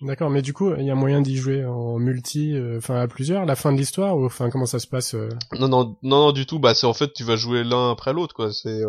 [0.00, 3.44] D'accord, mais du coup, il y a moyen d'y jouer en multi, enfin à plusieurs,
[3.44, 5.14] la fin de l'histoire ou enfin comment ça se passe
[5.58, 6.58] Non non non non du tout.
[6.58, 8.52] Bah c'est en fait tu vas jouer l'un après l'autre quoi.
[8.52, 8.80] C'est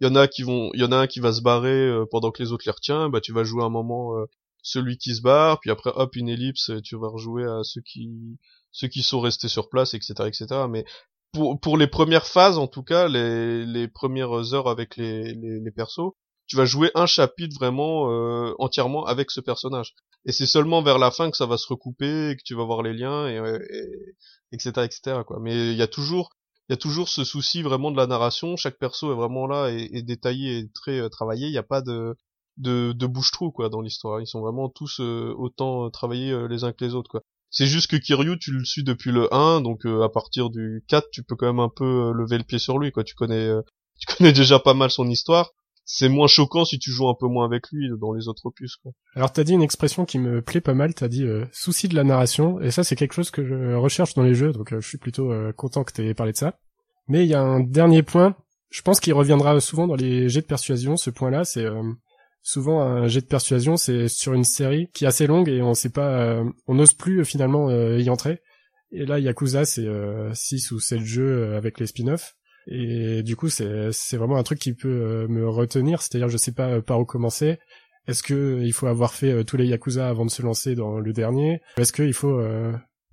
[0.00, 2.30] il y en a qui vont, y en a un qui va se barrer pendant
[2.30, 3.10] que les autres les retiennent.
[3.10, 4.12] Bah tu vas jouer un moment
[4.62, 8.38] celui qui se barre, puis après hop une ellipse, tu vas rejouer à ceux qui
[8.72, 10.46] ceux qui sont restés sur place, etc., etc.
[10.68, 10.84] Mais
[11.32, 15.60] pour, pour les premières phases, en tout cas, les, les premières heures avec les, les,
[15.60, 16.12] les persos,
[16.46, 19.94] tu vas jouer un chapitre vraiment euh, entièrement avec ce personnage.
[20.26, 22.82] Et c'est seulement vers la fin que ça va se recouper, que tu vas voir
[22.82, 24.14] les liens, et, et
[24.52, 25.22] etc., etc.
[25.26, 25.38] Quoi.
[25.40, 26.30] Mais il y a toujours,
[26.68, 28.56] il y a toujours ce souci vraiment de la narration.
[28.56, 31.46] Chaque perso est vraiment là et, détaillé et très euh, travaillé.
[31.46, 32.16] Il n'y a pas de
[32.56, 34.20] de, de bouche-trou quoi dans l'histoire.
[34.20, 37.22] Ils sont vraiment tous euh, autant travaillés les uns que les autres quoi.
[37.50, 40.84] C'est juste que Kiryu, tu le suis depuis le 1, donc euh, à partir du
[40.88, 43.04] 4, tu peux quand même un peu euh, lever le pied sur lui, quoi.
[43.04, 43.62] Tu connais, euh,
[43.98, 45.52] tu connais déjà pas mal son histoire.
[45.88, 48.76] C'est moins choquant si tu joues un peu moins avec lui dans les autres opus,
[48.76, 48.92] quoi.
[49.14, 52.02] Alors t'as dit une expression qui me plaît pas mal, t'as dit souci de la
[52.02, 54.98] narration, et ça c'est quelque chose que je recherche dans les jeux, donc je suis
[54.98, 56.58] plutôt content que t'aies parlé de ça.
[57.06, 58.34] Mais il y a un dernier point,
[58.70, 61.66] je pense qu'il reviendra souvent dans les jets de persuasion, ce point-là, c'est
[62.46, 65.74] souvent un jet de persuasion, c'est sur une série qui est assez longue et on
[65.74, 68.40] sait pas, euh, on n'ose plus euh, finalement euh, y entrer.
[68.92, 69.88] Et là, Yakuza, c'est
[70.32, 72.35] 6 ou 7 jeux avec les spin-offs.
[72.66, 76.80] Et du coup, c'est vraiment un truc qui peut me retenir, c'est-à-dire je sais pas
[76.82, 77.58] par où commencer.
[78.08, 81.12] Est-ce que il faut avoir fait tous les Yakuza avant de se lancer dans le
[81.12, 81.60] dernier?
[81.76, 82.40] Est-ce qu'il faut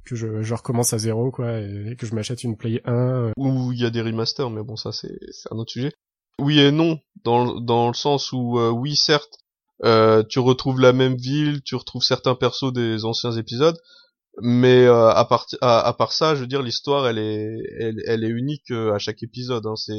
[0.05, 3.80] que je, recommence à zéro quoi et que je m'achète une Play 1 Ou il
[3.80, 5.17] y a des remasters, mais bon ça c'est
[5.51, 5.91] un autre sujet.
[6.39, 9.38] Oui et non, dans, dans le sens où oui certes,
[9.84, 13.77] euh, tu retrouves la même ville, tu retrouves certains persos des anciens épisodes,
[14.41, 17.47] mais euh, à, part, à, part ça, je veux dire, l'histoire, elle est,
[17.80, 19.65] elle, elle est unique euh, à chaque épisode.
[19.68, 19.93] Hein, c'est,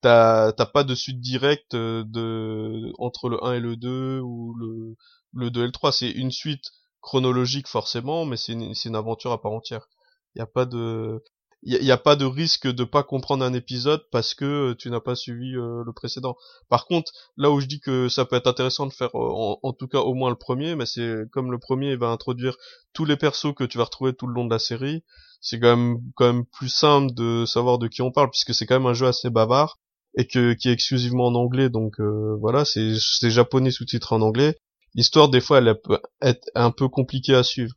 [0.00, 4.96] t'as, t'as pas de suite directe de entre le 1 et le 2 ou le,
[5.34, 5.92] le 2 et le 3.
[5.92, 9.88] C'est une suite chronologique forcément, mais c'est une, une aventure à part entière.
[10.34, 11.22] Il y a pas de,
[11.66, 14.90] il n'y a, pas de risque de pas comprendre un épisode parce que euh, tu
[14.90, 16.36] n'as pas suivi euh, le précédent.
[16.68, 19.72] Par contre, là où je dis que ça peut être intéressant de faire euh, en,
[19.72, 22.56] tout cas au moins le premier, mais c'est comme le premier va introduire
[22.92, 25.04] tous les persos que tu vas retrouver tout le long de la série,
[25.40, 28.66] c'est quand même quand même plus simple de savoir de qui on parle puisque c'est
[28.66, 29.78] quand même un jeu assez bavard
[30.16, 34.58] et que qui est exclusivement en anglais donc voilà, c'est c'est japonais sous-titré en anglais.
[34.94, 37.74] L'histoire des fois elle peut être un peu compliquée à suivre.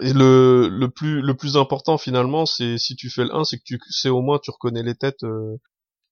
[0.00, 3.58] Et le, le plus le plus important finalement, c'est si tu fais le 1, c'est
[3.58, 5.56] que tu sais au moins tu reconnais les têtes euh,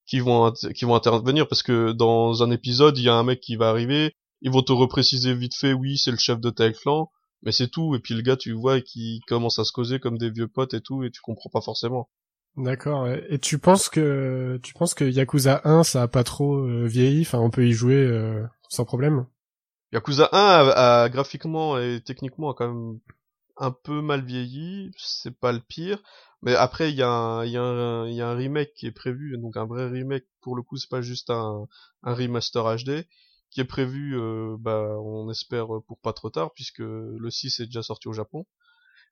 [0.07, 3.41] qui vont qui vont intervenir parce que dans un épisode, il y a un mec
[3.41, 6.75] qui va arriver, ils vont te repréciser vite fait oui, c'est le chef de tel
[6.75, 7.11] clan,
[7.43, 10.19] mais c'est tout et puis le gars tu vois qui commence à se causer comme
[10.19, 12.09] des vieux potes et tout et tu comprends pas forcément.
[12.57, 13.07] D'accord.
[13.09, 17.23] Et tu penses que tu penses que Yakuza 1 ça a pas trop euh, vieilli,
[17.23, 19.27] enfin on peut y jouer euh, sans problème?
[19.93, 22.99] Yakuza 1 a, a, graphiquement et techniquement a quand même
[23.59, 26.03] un peu mal vieilli, c'est pas le pire.
[26.43, 29.89] Mais après, il y, y, y a un remake qui est prévu, donc un vrai
[29.89, 31.67] remake, pour le coup, c'est pas juste un,
[32.05, 33.07] un remaster HD,
[33.51, 37.67] qui est prévu, euh, bah, on espère pour pas trop tard, puisque le 6 est
[37.67, 38.47] déjà sorti au Japon.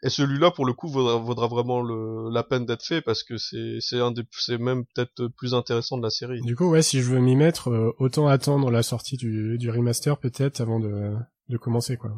[0.02, 3.78] Et celui-là, pour le coup, vaudra, vraiment le, la peine d'être fait, parce que c'est,
[3.80, 6.42] c'est un c'est même peut-être plus intéressant de la série.
[6.42, 9.70] Du coup, ouais, si je veux m'y mettre, euh, autant attendre la sortie du, du
[9.70, 11.14] remaster peut-être avant de,
[11.48, 12.12] de commencer, quoi.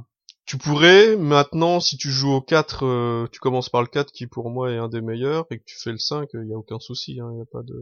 [0.48, 4.26] Tu pourrais, maintenant, si tu joues au 4, euh, tu commences par le 4 qui
[4.26, 6.56] pour moi est un des meilleurs, et que tu fais le 5, il n'y a
[6.56, 7.76] aucun souci, hein, y a pas de...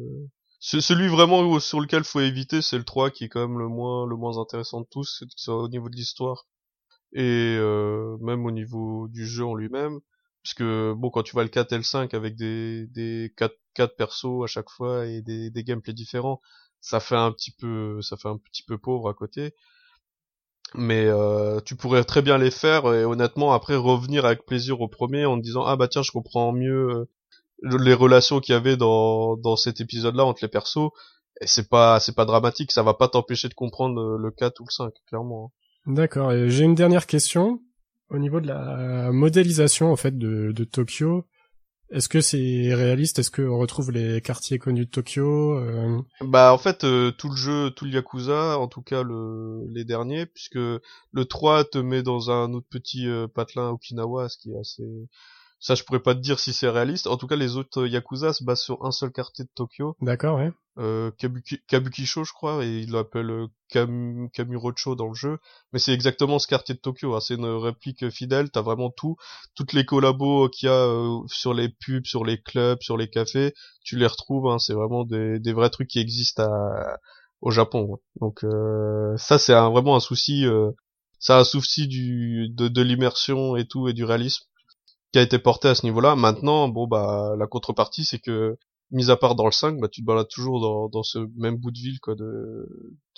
[0.59, 4.05] celui vraiment sur lequel faut éviter, c'est le 3 qui est quand même le moins
[4.05, 6.49] le moins intéressant de tous, que soit au niveau de l'histoire
[7.13, 10.01] et euh, même au niveau du jeu en lui-même,
[10.43, 13.97] puisque bon quand tu vois le 4 et le 5 avec des des 4 4
[13.97, 16.41] persos à chaque fois et des des gameplays différents,
[16.81, 19.55] ça fait un petit peu ça fait un petit peu pauvre à côté
[20.77, 24.89] mais euh, tu pourrais très bien les faire et honnêtement après revenir avec plaisir au
[24.89, 27.09] premier en te disant ah bah tiens je comprends mieux
[27.63, 30.91] euh, les relations qu'il y avait dans dans cet épisode là entre les persos.
[31.41, 34.61] Et c'est pas c'est pas dramatique ça va pas t'empêcher de comprendre euh, le 4
[34.61, 35.53] ou le 5 clairement
[35.87, 35.93] hein.
[35.93, 36.31] d'accord.
[36.49, 37.61] J'ai une dernière question
[38.11, 41.27] au niveau de la modélisation en fait de, de Tokyo
[41.91, 43.19] est-ce que c'est réaliste?
[43.19, 46.01] Est-ce qu'on retrouve les quartiers connus de Tokyo euh?
[46.21, 49.85] Bah en fait euh, tout le jeu, tout le Yakuza, en tout cas le, les
[49.85, 54.53] derniers, puisque le 3 te met dans un autre petit euh, patelin Okinawa, ce qui
[54.53, 54.85] est assez
[55.59, 57.07] ça, je pourrais pas te dire si c'est réaliste.
[57.07, 59.97] En tout cas, les autres Yakuza se basent sur un seul quartier de Tokyo.
[60.03, 60.53] D'accord, ouais.
[60.79, 65.39] Euh, Kabuki, Kabukisho, je crois, et il l'appelle euh, Kam, Kamurocho dans le jeu.
[65.73, 67.15] Mais c'est exactement ce quartier de Tokyo.
[67.15, 67.21] Hein.
[67.21, 68.51] C'est une réplique fidèle.
[68.51, 69.17] T'as vraiment tout,
[69.55, 73.09] toutes les collabos qu'il y a euh, sur les pubs, sur les clubs, sur les
[73.09, 73.55] cafés.
[73.83, 74.49] Tu les retrouves.
[74.49, 74.59] Hein.
[74.59, 76.99] C'est vraiment des, des vrais trucs qui existent à,
[77.41, 77.95] au Japon.
[77.95, 77.99] Hein.
[78.21, 80.45] Donc euh, ça, c'est vraiment un souci.
[80.45, 80.71] Euh,
[81.19, 84.45] ça a un souci du de, de l'immersion et tout et du réalisme
[85.13, 86.17] qui a été porté à ce niveau-là.
[86.17, 88.57] Maintenant, bon bah la contrepartie c'est que
[88.91, 91.57] mis à part dans le 5, bah tu te balades toujours dans, dans ce même
[91.57, 92.69] bout de ville quoi de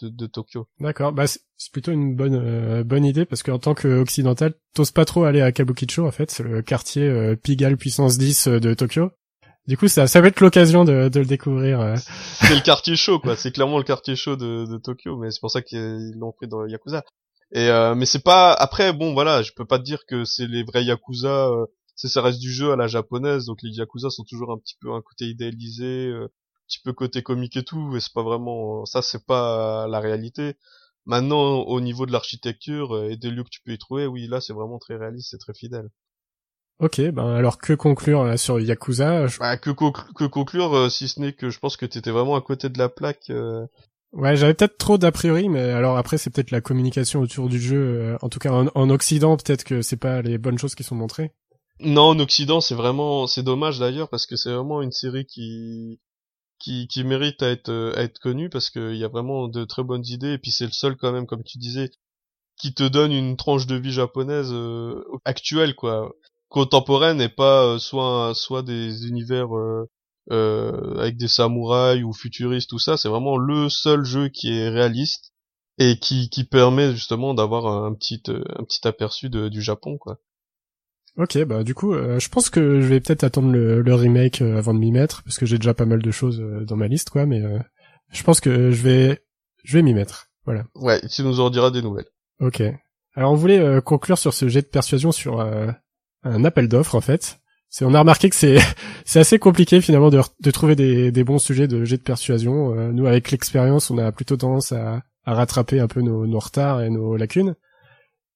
[0.02, 0.66] de, de Tokyo.
[0.81, 5.05] D'accord, bah c'est plutôt une bonne euh, bonne idée parce qu'en tant qu'occidental, t'oses pas
[5.05, 8.74] trop aller à Kabukicho en fait, c'est le quartier euh, Pigalle puissance 10 euh, de
[8.74, 9.10] Tokyo.
[9.66, 11.78] Du coup, ça, ça va être l'occasion de, de le découvrir.
[11.78, 11.94] Euh.
[12.40, 13.36] C'est le quartier chaud, quoi.
[13.36, 16.48] C'est clairement le quartier chaud de, de Tokyo, mais c'est pour ça qu'ils l'ont pris
[16.48, 17.05] dans Yakuza.
[17.52, 18.55] Et euh, mais c'est pas.
[18.55, 22.22] Après, bon, voilà, je peux pas te dire que c'est les vrais Yakuza c'est ça
[22.22, 25.02] reste du jeu à la japonaise, donc les Yakuza sont toujours un petit peu un
[25.02, 29.02] côté idéalisé, euh, un petit peu côté comique et tout, et c'est pas vraiment, ça
[29.02, 30.54] c'est pas la réalité.
[31.06, 34.28] Maintenant, au niveau de l'architecture euh, et des lieux que tu peux y trouver, oui,
[34.28, 35.88] là c'est vraiment très réaliste, c'est très fidèle.
[36.78, 41.18] Ok, ben alors que conclure là, sur Yakuza bah, que, que conclure euh, si ce
[41.18, 43.32] n'est que je pense que t'étais vraiment à côté de la plaque.
[44.12, 47.60] Ouais, j'avais peut-être trop d'a priori, mais alors après c'est peut-être la communication autour du
[47.60, 48.16] jeu.
[48.22, 50.94] en tout cas en, en Occident, peut-être que c'est pas les bonnes choses qui sont
[50.94, 51.32] montrées.
[51.80, 56.00] Non, en Occident, c'est vraiment, c'est dommage d'ailleurs parce que c'est vraiment une série qui
[56.60, 59.84] qui, qui mérite à être à être connue parce qu'il y a vraiment de très
[59.84, 61.90] bonnes idées et puis c'est le seul quand même, comme tu disais,
[62.59, 66.12] qui te donne une tranche de vie japonaise euh, actuelle quoi,
[66.50, 69.88] contemporaine et pas euh, soit soit des univers euh,
[70.32, 72.96] euh, avec des samouraïs ou futuristes tout ça.
[72.98, 75.32] C'est vraiment le seul jeu qui est réaliste
[75.78, 80.18] et qui, qui permet justement d'avoir un petit un petit aperçu de, du Japon quoi.
[81.19, 84.40] Ok, bah du coup, euh, je pense que je vais peut-être attendre le, le remake
[84.40, 86.77] euh, avant de m'y mettre, parce que j'ai déjà pas mal de choses euh, dans
[86.77, 87.27] ma liste, quoi.
[87.27, 87.43] Mais
[88.12, 89.24] je pense que je vais,
[89.65, 90.28] je vais m'y mettre.
[90.45, 90.65] Voilà.
[90.77, 92.07] Ouais, tu nous en diras des nouvelles.
[92.40, 92.62] Ok.
[93.16, 97.40] Alors on voulait conclure sur ce jet de persuasion sur un appel d'offres en fait.
[97.69, 98.59] C'est, on a remarqué que c'est,
[99.05, 102.93] c'est assez compliqué finalement de, de trouver des, des bons sujets de jet de persuasion.
[102.93, 106.81] nous, avec l'expérience, on a plutôt tendance à, à rattraper un peu nos, nos retards
[106.81, 107.57] et nos lacunes.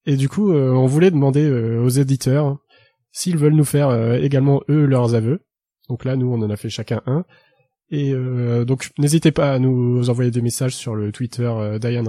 [0.04, 2.58] Et du coup, on voulait demander aux éditeurs
[3.12, 5.40] s'ils veulent nous faire euh, également eux leurs aveux.
[5.88, 7.24] Donc là, nous, on en a fait chacun un.
[7.92, 12.08] Et euh, donc, n'hésitez pas à nous envoyer des messages sur le Twitter euh, Diane.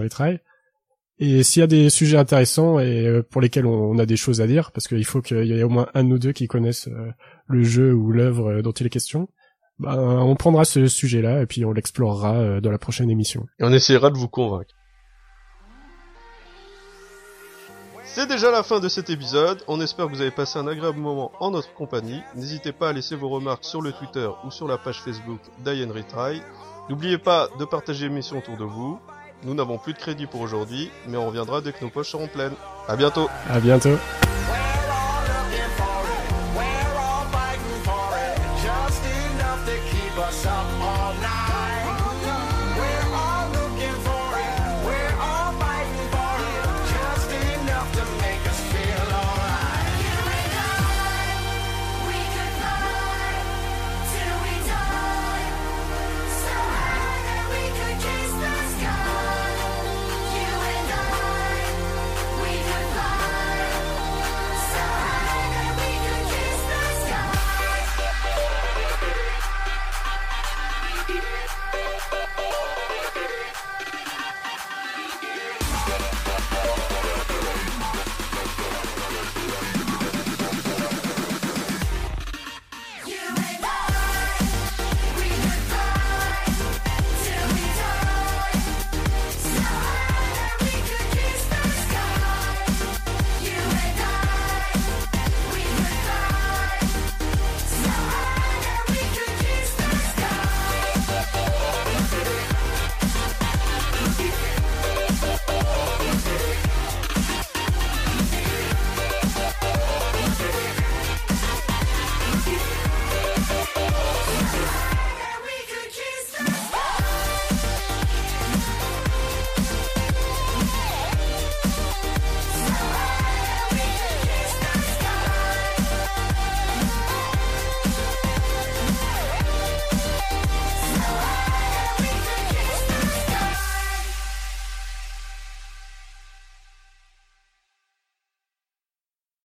[1.20, 4.40] Et s'il y a des sujets intéressants et euh, pour lesquels on, a des choses
[4.40, 6.90] à dire, parce qu'il faut qu'il y ait au moins un nous deux qui connaissent
[7.48, 9.28] le jeu ou l'œuvre dont il est question,
[9.78, 13.46] bah, on prendra ce sujet-là et puis on l'explorera dans la prochaine émission.
[13.60, 14.74] Et on essaiera de vous convaincre.
[18.16, 21.00] C'est déjà la fin de cet épisode, on espère que vous avez passé un agréable
[21.00, 22.22] moment en notre compagnie.
[22.36, 25.92] N'hésitez pas à laisser vos remarques sur le Twitter ou sur la page Facebook d'Ian
[25.92, 26.40] Retry.
[26.90, 29.00] N'oubliez pas de partager l'émission autour de vous.
[29.42, 32.28] Nous n'avons plus de crédit pour aujourd'hui, mais on reviendra dès que nos poches seront
[32.28, 32.54] pleines.
[32.88, 33.98] À bientôt À bientôt